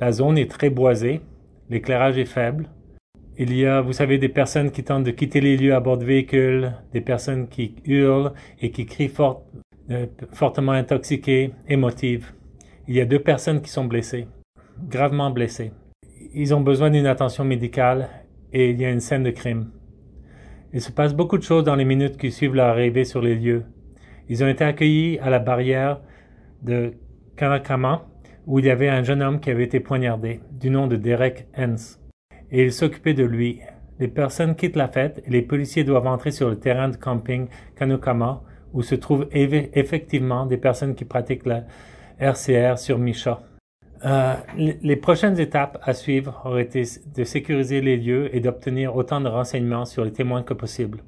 La 0.00 0.12
zone 0.12 0.36
est 0.36 0.50
très 0.50 0.68
boisée, 0.68 1.22
l'éclairage 1.70 2.18
est 2.18 2.26
faible. 2.26 2.68
Il 3.38 3.56
y 3.56 3.64
a, 3.64 3.80
vous 3.80 3.94
savez, 3.94 4.18
des 4.18 4.28
personnes 4.28 4.70
qui 4.70 4.84
tentent 4.84 5.04
de 5.04 5.10
quitter 5.10 5.40
les 5.40 5.56
lieux 5.56 5.74
à 5.74 5.80
bord 5.80 5.96
de 5.96 6.04
véhicules, 6.04 6.72
des 6.92 7.00
personnes 7.00 7.48
qui 7.48 7.76
hurlent 7.86 8.32
et 8.60 8.70
qui 8.70 8.84
crient 8.84 9.08
fort, 9.08 9.44
euh, 9.90 10.06
fortement 10.32 10.72
intoxiquées, 10.72 11.52
émotives. 11.68 12.32
Il 12.86 12.94
y 12.94 13.00
a 13.00 13.06
deux 13.06 13.20
personnes 13.20 13.62
qui 13.62 13.70
sont 13.70 13.86
blessées, 13.86 14.26
gravement 14.88 15.30
blessées. 15.30 15.72
Ils 16.34 16.54
ont 16.54 16.60
besoin 16.60 16.90
d'une 16.90 17.06
attention 17.06 17.44
médicale 17.44 18.08
et 18.52 18.70
il 18.70 18.80
y 18.80 18.84
a 18.84 18.90
une 18.90 19.00
scène 19.00 19.22
de 19.22 19.30
crime. 19.30 19.70
Il 20.74 20.82
se 20.82 20.92
passe 20.92 21.14
beaucoup 21.14 21.38
de 21.38 21.42
choses 21.42 21.64
dans 21.64 21.76
les 21.76 21.86
minutes 21.86 22.18
qui 22.18 22.30
suivent 22.30 22.54
leur 22.54 22.68
arrivée 22.68 23.04
sur 23.04 23.22
les 23.22 23.36
lieux. 23.36 23.64
Ils 24.28 24.44
ont 24.44 24.48
été 24.48 24.64
accueillis 24.64 25.18
à 25.20 25.30
la 25.30 25.38
barrière 25.38 26.00
de 26.62 26.92
Kanakama, 27.36 28.06
où 28.46 28.58
il 28.58 28.66
y 28.66 28.70
avait 28.70 28.88
un 28.88 29.02
jeune 29.02 29.22
homme 29.22 29.40
qui 29.40 29.50
avait 29.50 29.64
été 29.64 29.80
poignardé, 29.80 30.40
du 30.52 30.70
nom 30.70 30.86
de 30.86 30.96
Derek 30.96 31.46
Hens. 31.56 32.00
Et 32.50 32.64
il 32.64 32.72
s'occupait 32.72 33.14
de 33.14 33.24
lui. 33.24 33.60
Les 33.98 34.08
personnes 34.08 34.54
quittent 34.54 34.76
la 34.76 34.88
fête 34.88 35.22
et 35.26 35.30
les 35.30 35.42
policiers 35.42 35.84
doivent 35.84 36.06
entrer 36.06 36.30
sur 36.30 36.48
le 36.48 36.58
terrain 36.58 36.88
de 36.88 36.96
camping 36.96 37.48
Kanukama, 37.76 38.42
où 38.72 38.82
se 38.82 38.94
trouvent 38.94 39.28
effectivement 39.32 40.46
des 40.46 40.58
personnes 40.58 40.94
qui 40.94 41.04
pratiquent 41.04 41.46
la 41.46 41.64
RCR 42.18 42.78
sur 42.78 42.98
Misha. 42.98 43.42
Euh, 44.04 44.34
les 44.56 44.96
prochaines 44.96 45.40
étapes 45.40 45.78
à 45.82 45.92
suivre 45.92 46.42
auraient 46.44 46.62
été 46.62 46.84
de 47.16 47.24
sécuriser 47.24 47.80
les 47.80 47.96
lieux 47.96 48.34
et 48.34 48.40
d'obtenir 48.40 48.94
autant 48.94 49.20
de 49.20 49.28
renseignements 49.28 49.86
sur 49.86 50.04
les 50.04 50.12
témoins 50.12 50.42
que 50.42 50.54
possible 50.54 50.98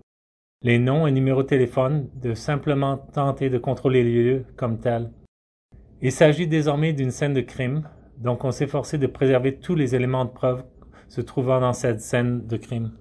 les 0.62 0.78
noms 0.78 1.06
et 1.06 1.12
numéros 1.12 1.42
de 1.42 1.48
téléphone, 1.48 2.08
de 2.16 2.34
simplement 2.34 2.98
tenter 2.98 3.48
de 3.48 3.58
contrôler 3.58 4.04
les 4.04 4.22
lieux 4.22 4.44
comme 4.56 4.78
tels. 4.78 5.10
Il 6.02 6.12
s'agit 6.12 6.46
désormais 6.46 6.92
d'une 6.92 7.10
scène 7.10 7.32
de 7.32 7.40
crime, 7.40 7.88
donc 8.18 8.44
on 8.44 8.50
s'est 8.50 8.66
forcé 8.66 8.98
de 8.98 9.06
préserver 9.06 9.56
tous 9.56 9.74
les 9.74 9.94
éléments 9.94 10.26
de 10.26 10.30
preuve 10.30 10.64
se 11.08 11.22
trouvant 11.22 11.60
dans 11.60 11.72
cette 11.72 12.02
scène 12.02 12.46
de 12.46 12.56
crime. 12.58 12.92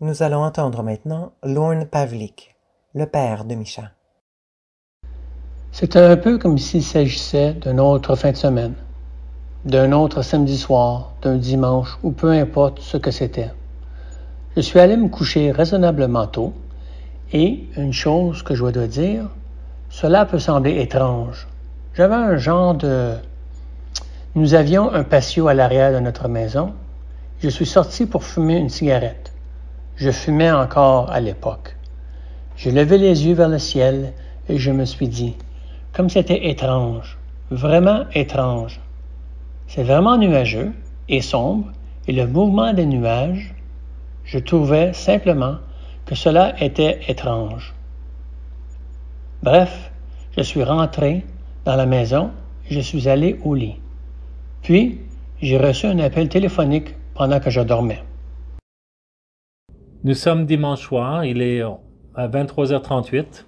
Nous 0.00 0.22
allons 0.22 0.42
entendre 0.42 0.82
maintenant 0.82 1.34
Lorne 1.42 1.86
Pavlik, 1.86 2.56
le 2.94 3.04
père 3.04 3.44
de 3.44 3.54
Micha. 3.54 3.92
C'était 5.72 6.00
un 6.00 6.16
peu 6.16 6.38
comme 6.38 6.56
s'il 6.56 6.82
s'agissait 6.82 7.52
d'une 7.52 7.80
autre 7.80 8.16
fin 8.16 8.32
de 8.32 8.36
semaine. 8.36 8.74
d'un 9.64 9.92
autre 9.92 10.22
samedi 10.22 10.56
soir, 10.56 11.12
d'un 11.20 11.36
dimanche 11.36 11.98
ou 12.02 12.12
peu 12.12 12.30
importe 12.30 12.80
ce 12.80 12.96
que 12.96 13.10
c'était. 13.10 13.50
Je 14.56 14.62
suis 14.62 14.80
allé 14.80 14.96
me 14.96 15.08
coucher 15.08 15.52
raisonnablement 15.52 16.26
tôt 16.26 16.52
et, 17.32 17.68
une 17.76 17.92
chose 17.92 18.42
que 18.42 18.56
je 18.56 18.64
dois 18.64 18.88
dire, 18.88 19.28
cela 19.90 20.26
peut 20.26 20.40
sembler 20.40 20.80
étrange. 20.80 21.46
J'avais 21.94 22.16
un 22.16 22.36
genre 22.36 22.74
de... 22.74 23.14
Nous 24.34 24.54
avions 24.54 24.92
un 24.92 25.04
patio 25.04 25.46
à 25.46 25.54
l'arrière 25.54 25.92
de 25.92 26.00
notre 26.00 26.26
maison. 26.26 26.72
Je 27.40 27.48
suis 27.48 27.66
sorti 27.66 28.06
pour 28.06 28.24
fumer 28.24 28.56
une 28.56 28.70
cigarette. 28.70 29.32
Je 29.94 30.10
fumais 30.10 30.50
encore 30.50 31.12
à 31.12 31.20
l'époque. 31.20 31.76
J'ai 32.56 32.72
levé 32.72 32.98
les 32.98 33.26
yeux 33.26 33.34
vers 33.34 33.48
le 33.48 33.60
ciel 33.60 34.12
et 34.48 34.58
je 34.58 34.72
me 34.72 34.84
suis 34.84 35.06
dit, 35.06 35.36
comme 35.92 36.10
c'était 36.10 36.50
étrange, 36.50 37.18
vraiment 37.52 38.04
étrange. 38.14 38.80
C'est 39.68 39.84
vraiment 39.84 40.18
nuageux 40.18 40.72
et 41.08 41.20
sombre 41.20 41.68
et 42.08 42.12
le 42.12 42.26
mouvement 42.26 42.72
des 42.72 42.86
nuages, 42.86 43.54
je 44.24 44.38
trouvais 44.38 44.92
simplement 44.92 45.56
que 46.06 46.14
cela 46.14 46.54
était 46.62 47.00
étrange. 47.08 47.74
Bref, 49.42 49.90
je 50.36 50.42
suis 50.42 50.62
rentré 50.62 51.24
dans 51.64 51.76
la 51.76 51.86
maison 51.86 52.30
je 52.70 52.80
suis 52.80 53.08
allé 53.08 53.38
au 53.44 53.54
lit. 53.54 53.76
Puis, 54.62 55.00
j'ai 55.42 55.58
reçu 55.58 55.86
un 55.86 55.98
appel 55.98 56.28
téléphonique 56.28 56.94
pendant 57.14 57.40
que 57.40 57.50
je 57.50 57.60
dormais. 57.60 58.02
Nous 60.04 60.14
sommes 60.14 60.46
dimanche 60.46 60.80
soir, 60.80 61.24
il 61.24 61.42
est 61.42 61.62
à 62.14 62.28
23h38. 62.28 63.44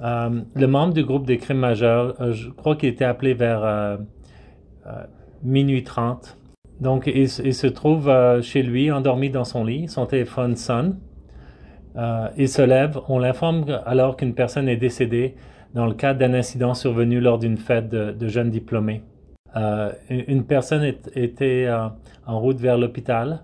Euh, 0.00 0.42
le 0.54 0.66
membre 0.66 0.94
du 0.94 1.04
groupe 1.04 1.26
des 1.26 1.38
crimes 1.38 1.58
majeurs, 1.58 2.14
euh, 2.20 2.32
je 2.32 2.50
crois 2.50 2.76
qu'il 2.76 2.88
était 2.88 3.04
appelé 3.04 3.34
vers 3.34 3.64
euh, 3.64 3.96
minuit 5.42 5.82
30. 5.82 6.36
Donc, 6.80 7.06
il, 7.12 7.28
se 7.28 7.66
trouve 7.66 8.12
chez 8.42 8.62
lui, 8.62 8.90
endormi 8.90 9.30
dans 9.30 9.44
son 9.44 9.64
lit. 9.64 9.88
Son 9.88 10.06
téléphone 10.06 10.56
sonne. 10.56 10.98
il 12.36 12.48
se 12.48 12.62
lève. 12.62 13.00
On 13.08 13.18
l'informe 13.18 13.64
alors 13.84 14.16
qu'une 14.16 14.34
personne 14.34 14.68
est 14.68 14.76
décédée 14.76 15.34
dans 15.74 15.86
le 15.86 15.94
cadre 15.94 16.20
d'un 16.20 16.34
incident 16.34 16.74
survenu 16.74 17.20
lors 17.20 17.38
d'une 17.38 17.56
fête 17.56 17.88
de, 17.88 18.28
jeunes 18.28 18.50
diplômés. 18.50 19.02
une 20.08 20.44
personne 20.44 20.84
était 21.16 21.68
en 22.26 22.38
route 22.38 22.58
vers 22.58 22.78
l'hôpital 22.78 23.42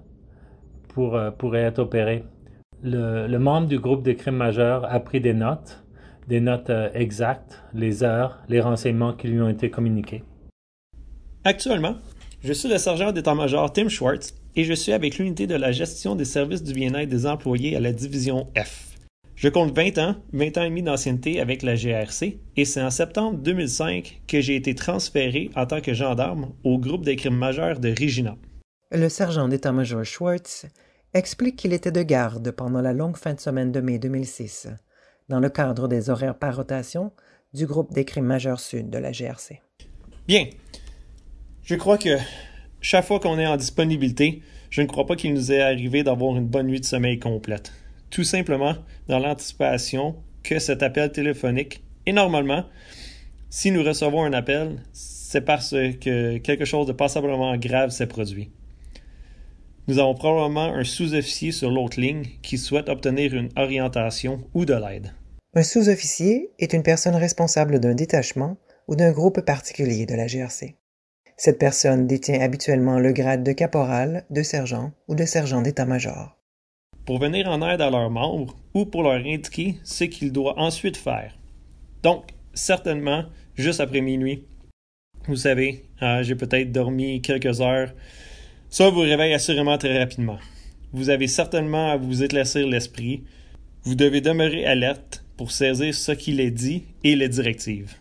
pour, 0.88 1.18
pour 1.36 1.56
être 1.56 1.80
opérée. 1.80 2.24
Le, 2.84 3.26
le 3.26 3.38
membre 3.40 3.66
du 3.66 3.80
groupe 3.80 4.04
des 4.04 4.14
crimes 4.14 4.36
majeurs 4.36 4.84
a 4.84 5.00
pris 5.00 5.20
des 5.20 5.34
notes 5.34 5.84
des 6.28 6.40
notes 6.40 6.70
euh, 6.70 6.88
exactes, 6.94 7.62
les 7.74 8.02
heures, 8.02 8.38
les 8.48 8.60
renseignements 8.60 9.12
qui 9.12 9.28
lui 9.28 9.40
ont 9.40 9.48
été 9.48 9.70
communiqués. 9.70 10.22
Actuellement, 11.44 11.96
je 12.44 12.52
suis 12.52 12.68
le 12.68 12.76
sergent 12.76 13.10
d'état-major 13.10 13.72
Tim 13.72 13.88
Schwartz 13.88 14.34
et 14.54 14.64
je 14.64 14.74
suis 14.74 14.92
avec 14.92 15.16
l'unité 15.16 15.46
de 15.46 15.54
la 15.54 15.72
gestion 15.72 16.14
des 16.14 16.26
services 16.26 16.62
du 16.62 16.74
bien-être 16.74 17.08
des 17.08 17.26
employés 17.26 17.74
à 17.74 17.80
la 17.80 17.90
division 17.90 18.52
F. 18.54 18.98
Je 19.34 19.48
compte 19.48 19.74
20 19.74 19.96
ans, 19.96 20.16
20 20.34 20.58
ans 20.58 20.62
et 20.62 20.68
demi 20.68 20.82
d'ancienneté 20.82 21.40
avec 21.40 21.62
la 21.62 21.74
GRC 21.74 22.38
et 22.56 22.64
c'est 22.66 22.82
en 22.82 22.90
septembre 22.90 23.38
2005 23.38 24.20
que 24.28 24.42
j'ai 24.42 24.56
été 24.56 24.74
transféré 24.74 25.50
en 25.56 25.64
tant 25.64 25.80
que 25.80 25.94
gendarme 25.94 26.52
au 26.64 26.78
groupe 26.78 27.02
des 27.02 27.16
crimes 27.16 27.38
majeurs 27.38 27.80
de 27.80 27.88
Regina. 27.88 28.36
Le 28.92 29.08
sergent 29.08 29.48
d'état-major 29.48 30.04
Schwartz 30.04 30.66
explique 31.14 31.56
qu'il 31.56 31.72
était 31.72 31.92
de 31.92 32.02
garde 32.02 32.50
pendant 32.50 32.82
la 32.82 32.92
longue 32.92 33.16
fin 33.16 33.32
de 33.32 33.40
semaine 33.40 33.72
de 33.72 33.80
mai 33.80 33.98
2006 33.98 34.68
dans 35.30 35.40
le 35.40 35.48
cadre 35.48 35.88
des 35.88 36.10
horaires 36.10 36.38
par 36.38 36.56
rotation 36.56 37.10
du 37.54 37.64
groupe 37.64 37.94
des 37.94 38.04
crimes 38.04 38.26
majeurs 38.26 38.60
sud 38.60 38.90
de 38.90 38.98
la 38.98 39.12
GRC. 39.12 39.62
Bien. 40.28 40.44
Je 41.64 41.76
crois 41.76 41.96
que 41.96 42.18
chaque 42.82 43.06
fois 43.06 43.20
qu'on 43.20 43.38
est 43.38 43.46
en 43.46 43.56
disponibilité, 43.56 44.42
je 44.68 44.82
ne 44.82 44.86
crois 44.86 45.06
pas 45.06 45.16
qu'il 45.16 45.32
nous 45.32 45.50
est 45.50 45.62
arrivé 45.62 46.02
d'avoir 46.02 46.36
une 46.36 46.46
bonne 46.46 46.66
nuit 46.66 46.80
de 46.80 46.84
sommeil 46.84 47.18
complète. 47.18 47.72
Tout 48.10 48.22
simplement 48.22 48.74
dans 49.08 49.18
l'anticipation 49.18 50.14
que 50.42 50.58
cet 50.58 50.82
appel 50.82 51.10
téléphonique, 51.10 51.82
et 52.04 52.12
normalement, 52.12 52.66
si 53.48 53.70
nous 53.70 53.82
recevons 53.82 54.24
un 54.24 54.34
appel, 54.34 54.82
c'est 54.92 55.40
parce 55.40 55.70
que 55.70 56.36
quelque 56.36 56.66
chose 56.66 56.86
de 56.86 56.92
passablement 56.92 57.56
grave 57.56 57.88
s'est 57.88 58.08
produit. 58.08 58.50
Nous 59.88 59.98
avons 59.98 60.14
probablement 60.14 60.74
un 60.74 60.84
sous-officier 60.84 61.50
sur 61.50 61.70
l'autre 61.70 61.98
ligne 61.98 62.26
qui 62.42 62.58
souhaite 62.58 62.90
obtenir 62.90 63.32
une 63.32 63.48
orientation 63.56 64.42
ou 64.52 64.66
de 64.66 64.74
l'aide. 64.74 65.14
Un 65.54 65.62
sous-officier 65.62 66.50
est 66.58 66.74
une 66.74 66.82
personne 66.82 67.16
responsable 67.16 67.80
d'un 67.80 67.94
détachement 67.94 68.58
ou 68.86 68.96
d'un 68.96 69.12
groupe 69.12 69.40
particulier 69.40 70.04
de 70.04 70.14
la 70.14 70.26
GRC. 70.26 70.76
Cette 71.36 71.58
personne 71.58 72.06
détient 72.06 72.40
habituellement 72.40 72.98
le 72.98 73.12
grade 73.12 73.42
de 73.42 73.52
caporal, 73.52 74.24
de 74.30 74.42
sergent 74.42 74.92
ou 75.08 75.14
de 75.14 75.24
sergent 75.24 75.62
d'état-major. 75.62 76.36
Pour 77.06 77.18
venir 77.18 77.48
en 77.48 77.60
aide 77.68 77.80
à 77.80 77.90
leurs 77.90 78.10
membres 78.10 78.56
ou 78.72 78.86
pour 78.86 79.02
leur 79.02 79.24
indiquer 79.24 79.76
ce 79.84 80.04
qu'ils 80.04 80.32
doivent 80.32 80.58
ensuite 80.58 80.96
faire. 80.96 81.36
Donc, 82.02 82.30
certainement, 82.54 83.24
juste 83.56 83.80
après 83.80 84.00
minuit, 84.00 84.44
vous 85.26 85.36
savez, 85.36 85.84
euh, 86.02 86.22
j'ai 86.22 86.34
peut-être 86.34 86.70
dormi 86.70 87.20
quelques 87.22 87.60
heures 87.60 87.92
ça 88.74 88.90
vous 88.90 89.02
réveille 89.02 89.32
assurément 89.34 89.78
très 89.78 89.96
rapidement. 89.96 90.40
Vous 90.92 91.08
avez 91.08 91.28
certainement 91.28 91.92
à 91.92 91.96
vous 91.96 92.24
éclaircir 92.24 92.66
l'esprit. 92.66 93.22
Vous 93.84 93.94
devez 93.94 94.20
demeurer 94.20 94.66
alerte 94.66 95.24
pour 95.36 95.52
saisir 95.52 95.94
ce 95.94 96.10
qu'il 96.10 96.40
est 96.40 96.50
dit 96.50 96.82
et 97.04 97.14
les 97.14 97.28
directives. 97.28 97.94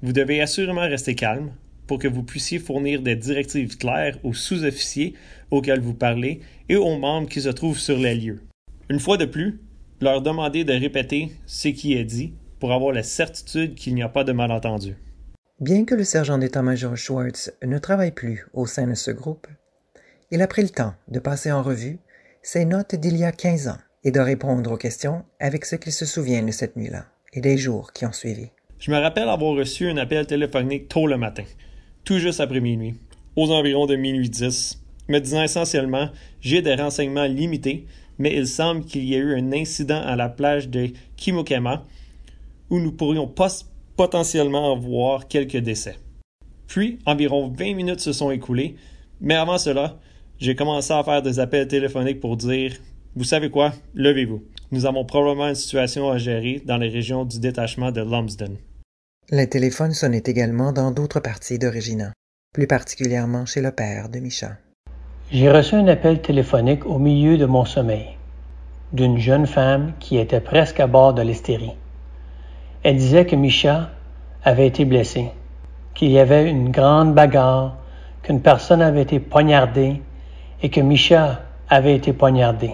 Vous 0.00 0.14
devez 0.14 0.40
assurément 0.40 0.80
rester 0.80 1.14
calme 1.14 1.52
pour 1.92 1.98
que 1.98 2.08
vous 2.08 2.22
puissiez 2.22 2.58
fournir 2.58 3.02
des 3.02 3.16
directives 3.16 3.76
claires 3.76 4.16
aux 4.24 4.32
sous-officiers 4.32 5.12
auxquels 5.50 5.82
vous 5.82 5.92
parlez 5.92 6.40
et 6.70 6.76
aux 6.76 6.96
membres 6.96 7.28
qui 7.28 7.42
se 7.42 7.50
trouvent 7.50 7.78
sur 7.78 7.98
les 7.98 8.14
lieux. 8.14 8.40
Une 8.88 8.98
fois 8.98 9.18
de 9.18 9.26
plus, 9.26 9.60
leur 10.00 10.22
demander 10.22 10.64
de 10.64 10.72
répéter 10.72 11.32
ce 11.44 11.68
qui 11.68 11.92
est 11.92 12.06
dit 12.06 12.32
pour 12.60 12.72
avoir 12.72 12.94
la 12.94 13.02
certitude 13.02 13.74
qu'il 13.74 13.94
n'y 13.94 14.02
a 14.02 14.08
pas 14.08 14.24
de 14.24 14.32
malentendu. 14.32 14.96
Bien 15.60 15.84
que 15.84 15.94
le 15.94 16.04
sergent 16.04 16.38
d'état-major 16.38 16.96
Schwartz 16.96 17.52
ne 17.62 17.76
travaille 17.76 18.12
plus 18.12 18.46
au 18.54 18.64
sein 18.64 18.86
de 18.86 18.94
ce 18.94 19.10
groupe, 19.10 19.46
il 20.30 20.40
a 20.40 20.46
pris 20.46 20.62
le 20.62 20.70
temps 20.70 20.94
de 21.08 21.18
passer 21.18 21.52
en 21.52 21.62
revue 21.62 21.98
ses 22.40 22.64
notes 22.64 22.94
d'il 22.94 23.18
y 23.18 23.24
a 23.24 23.32
quinze 23.32 23.68
ans 23.68 23.76
et 24.02 24.12
de 24.12 24.20
répondre 24.20 24.72
aux 24.72 24.78
questions 24.78 25.26
avec 25.40 25.66
ce 25.66 25.76
qu'il 25.76 25.92
se 25.92 26.06
souvient 26.06 26.42
de 26.42 26.52
cette 26.52 26.74
nuit-là 26.74 27.04
et 27.34 27.42
des 27.42 27.58
jours 27.58 27.92
qui 27.92 28.06
ont 28.06 28.12
suivi. 28.12 28.48
Je 28.78 28.90
me 28.90 28.98
rappelle 28.98 29.28
avoir 29.28 29.54
reçu 29.54 29.90
un 29.90 29.98
appel 29.98 30.26
téléphonique 30.26 30.88
tôt 30.88 31.06
le 31.06 31.18
matin, 31.18 31.44
tout 32.04 32.18
juste 32.18 32.40
après 32.40 32.60
minuit, 32.60 32.94
aux 33.36 33.50
environs 33.50 33.86
de 33.86 33.96
minuit 33.96 34.28
10, 34.28 34.82
me 35.08 35.18
disant 35.18 35.42
essentiellement 35.42 36.08
J'ai 36.40 36.62
des 36.62 36.74
renseignements 36.74 37.26
limités, 37.26 37.86
mais 38.18 38.36
il 38.36 38.46
semble 38.46 38.84
qu'il 38.84 39.04
y 39.04 39.14
ait 39.14 39.18
eu 39.18 39.34
un 39.34 39.52
incident 39.52 40.00
à 40.00 40.16
la 40.16 40.28
plage 40.28 40.68
de 40.68 40.90
Kimokema 41.16 41.84
où 42.70 42.78
nous 42.78 42.92
pourrions 42.92 43.32
potentiellement 43.96 44.76
voir 44.76 45.28
quelques 45.28 45.58
décès. 45.58 45.96
Puis, 46.66 46.98
environ 47.04 47.48
20 47.48 47.74
minutes 47.74 48.00
se 48.00 48.12
sont 48.12 48.30
écoulées, 48.30 48.76
mais 49.20 49.34
avant 49.34 49.58
cela, 49.58 49.98
j'ai 50.38 50.54
commencé 50.54 50.92
à 50.92 51.04
faire 51.04 51.22
des 51.22 51.38
appels 51.38 51.68
téléphoniques 51.68 52.20
pour 52.20 52.36
dire 52.36 52.72
Vous 53.14 53.24
savez 53.24 53.50
quoi, 53.50 53.72
levez-vous. 53.94 54.42
Nous 54.70 54.86
avons 54.86 55.04
probablement 55.04 55.48
une 55.48 55.54
situation 55.54 56.10
à 56.10 56.16
gérer 56.16 56.62
dans 56.64 56.78
les 56.78 56.88
régions 56.88 57.26
du 57.26 57.38
détachement 57.38 57.92
de 57.92 58.00
Lumsden. 58.00 58.56
Les 59.30 59.48
téléphones 59.48 59.92
sonnaient 59.92 60.22
également 60.26 60.72
dans 60.72 60.90
d'autres 60.90 61.20
parties 61.20 61.58
de 61.58 61.68
Regina, 61.68 62.12
plus 62.52 62.66
particulièrement 62.66 63.46
chez 63.46 63.60
le 63.60 63.70
père 63.70 64.08
de 64.08 64.18
Micha. 64.18 64.56
J'ai 65.30 65.50
reçu 65.50 65.76
un 65.76 65.86
appel 65.86 66.20
téléphonique 66.20 66.84
au 66.86 66.98
milieu 66.98 67.38
de 67.38 67.46
mon 67.46 67.64
sommeil 67.64 68.16
d'une 68.92 69.18
jeune 69.18 69.46
femme 69.46 69.92
qui 70.00 70.18
était 70.18 70.40
presque 70.40 70.80
à 70.80 70.86
bord 70.86 71.14
de 71.14 71.22
l'hystérie. 71.22 71.72
Elle 72.82 72.96
disait 72.96 73.24
que 73.24 73.36
Micha 73.36 73.90
avait 74.44 74.66
été 74.66 74.84
blessé, 74.84 75.30
qu'il 75.94 76.10
y 76.10 76.18
avait 76.18 76.50
une 76.50 76.70
grande 76.70 77.14
bagarre, 77.14 77.76
qu'une 78.22 78.42
personne 78.42 78.82
avait 78.82 79.02
été 79.02 79.18
poignardée 79.20 80.02
et 80.62 80.68
que 80.68 80.80
Micha 80.80 81.40
avait 81.68 81.96
été 81.96 82.12
poignardé. 82.12 82.72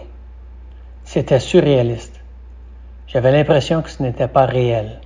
C'était 1.04 1.40
surréaliste. 1.40 2.20
J'avais 3.06 3.32
l'impression 3.32 3.80
que 3.80 3.90
ce 3.90 4.02
n'était 4.02 4.28
pas 4.28 4.46
réel. 4.46 5.00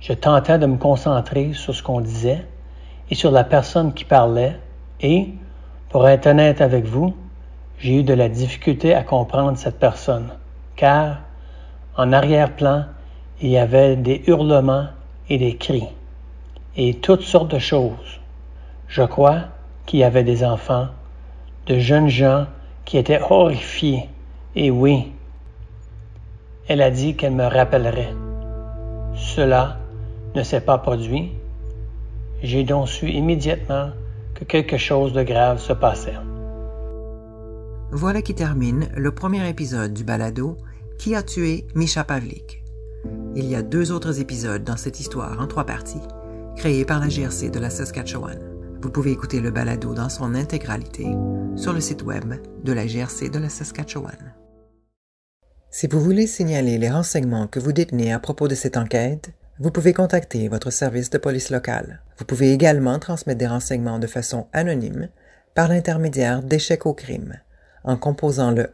Je 0.00 0.14
tentais 0.14 0.58
de 0.58 0.64
me 0.64 0.78
concentrer 0.78 1.52
sur 1.52 1.74
ce 1.74 1.82
qu'on 1.82 2.00
disait 2.00 2.46
et 3.10 3.14
sur 3.14 3.30
la 3.30 3.44
personne 3.44 3.92
qui 3.92 4.04
parlait 4.04 4.58
et, 5.00 5.28
pour 5.90 6.08
être 6.08 6.26
honnête 6.26 6.62
avec 6.62 6.86
vous, 6.86 7.14
j'ai 7.78 8.00
eu 8.00 8.02
de 8.02 8.14
la 8.14 8.28
difficulté 8.30 8.94
à 8.94 9.02
comprendre 9.02 9.58
cette 9.58 9.78
personne, 9.78 10.30
car 10.76 11.18
en 11.96 12.12
arrière-plan, 12.12 12.84
il 13.42 13.50
y 13.50 13.58
avait 13.58 13.96
des 13.96 14.22
hurlements 14.26 14.86
et 15.28 15.36
des 15.36 15.56
cris, 15.56 15.88
et 16.76 16.94
toutes 16.94 17.22
sortes 17.22 17.50
de 17.50 17.58
choses. 17.58 18.20
Je 18.88 19.02
crois 19.02 19.40
qu'il 19.86 19.98
y 19.98 20.04
avait 20.04 20.24
des 20.24 20.44
enfants 20.44 20.88
de 21.66 21.78
jeunes 21.78 22.08
gens 22.08 22.46
qui 22.84 22.96
étaient 22.96 23.20
horrifiés. 23.20 24.08
Et 24.56 24.70
oui, 24.70 25.12
elle 26.68 26.82
a 26.82 26.90
dit 26.90 27.16
qu'elle 27.16 27.32
me 27.32 27.46
rappellerait. 27.46 28.14
Cela 29.14 29.79
ne 30.34 30.42
s'est 30.42 30.60
pas 30.60 30.78
produit. 30.78 31.32
J'ai 32.42 32.64
donc 32.64 32.88
su 32.88 33.10
immédiatement 33.10 33.90
que 34.34 34.44
quelque 34.44 34.76
chose 34.76 35.12
de 35.12 35.22
grave 35.22 35.58
se 35.60 35.72
passait. 35.72 36.14
Voilà 37.92 38.22
qui 38.22 38.34
termine 38.34 38.88
le 38.96 39.10
premier 39.10 39.48
épisode 39.48 39.92
du 39.92 40.04
balado 40.04 40.56
Qui 40.98 41.14
a 41.14 41.22
tué 41.22 41.66
Misha 41.74 42.04
Pavlik. 42.04 42.62
Il 43.34 43.46
y 43.46 43.54
a 43.54 43.62
deux 43.62 43.90
autres 43.90 44.20
épisodes 44.20 44.64
dans 44.64 44.76
cette 44.76 45.00
histoire 45.00 45.40
en 45.40 45.46
trois 45.46 45.64
parties, 45.64 46.02
créés 46.56 46.84
par 46.84 47.00
la 47.00 47.08
GRC 47.08 47.50
de 47.50 47.58
la 47.58 47.70
Saskatchewan. 47.70 48.38
Vous 48.82 48.90
pouvez 48.90 49.10
écouter 49.10 49.40
le 49.40 49.50
balado 49.50 49.94
dans 49.94 50.08
son 50.08 50.34
intégralité 50.34 51.06
sur 51.56 51.72
le 51.72 51.80
site 51.80 52.02
web 52.02 52.34
de 52.64 52.72
la 52.72 52.86
GRC 52.86 53.28
de 53.28 53.38
la 53.38 53.48
Saskatchewan. 53.48 54.34
Si 55.70 55.86
vous 55.86 56.00
voulez 56.00 56.26
signaler 56.26 56.78
les 56.78 56.90
renseignements 56.90 57.46
que 57.46 57.60
vous 57.60 57.72
détenez 57.72 58.12
à 58.12 58.18
propos 58.18 58.48
de 58.48 58.54
cette 58.54 58.76
enquête, 58.76 59.32
vous 59.60 59.70
pouvez 59.70 59.92
contacter 59.92 60.48
votre 60.48 60.70
service 60.70 61.10
de 61.10 61.18
police 61.18 61.50
local. 61.50 62.00
Vous 62.16 62.24
pouvez 62.24 62.52
également 62.52 62.98
transmettre 62.98 63.38
des 63.38 63.46
renseignements 63.46 63.98
de 63.98 64.06
façon 64.06 64.46
anonyme 64.54 65.10
par 65.54 65.68
l'intermédiaire 65.68 66.42
d'échecs 66.42 66.86
au 66.86 66.94
crime 66.94 67.34
en 67.84 67.98
composant 67.98 68.52
le 68.52 68.68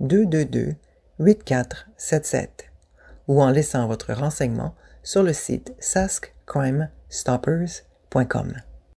1-800-222-8477 0.00 2.48
ou 3.28 3.42
en 3.42 3.50
laissant 3.50 3.86
votre 3.86 4.14
renseignement 4.14 4.74
sur 5.02 5.22
le 5.22 5.34
site 5.34 5.74
saskcrimestoppers.com. 5.78 8.67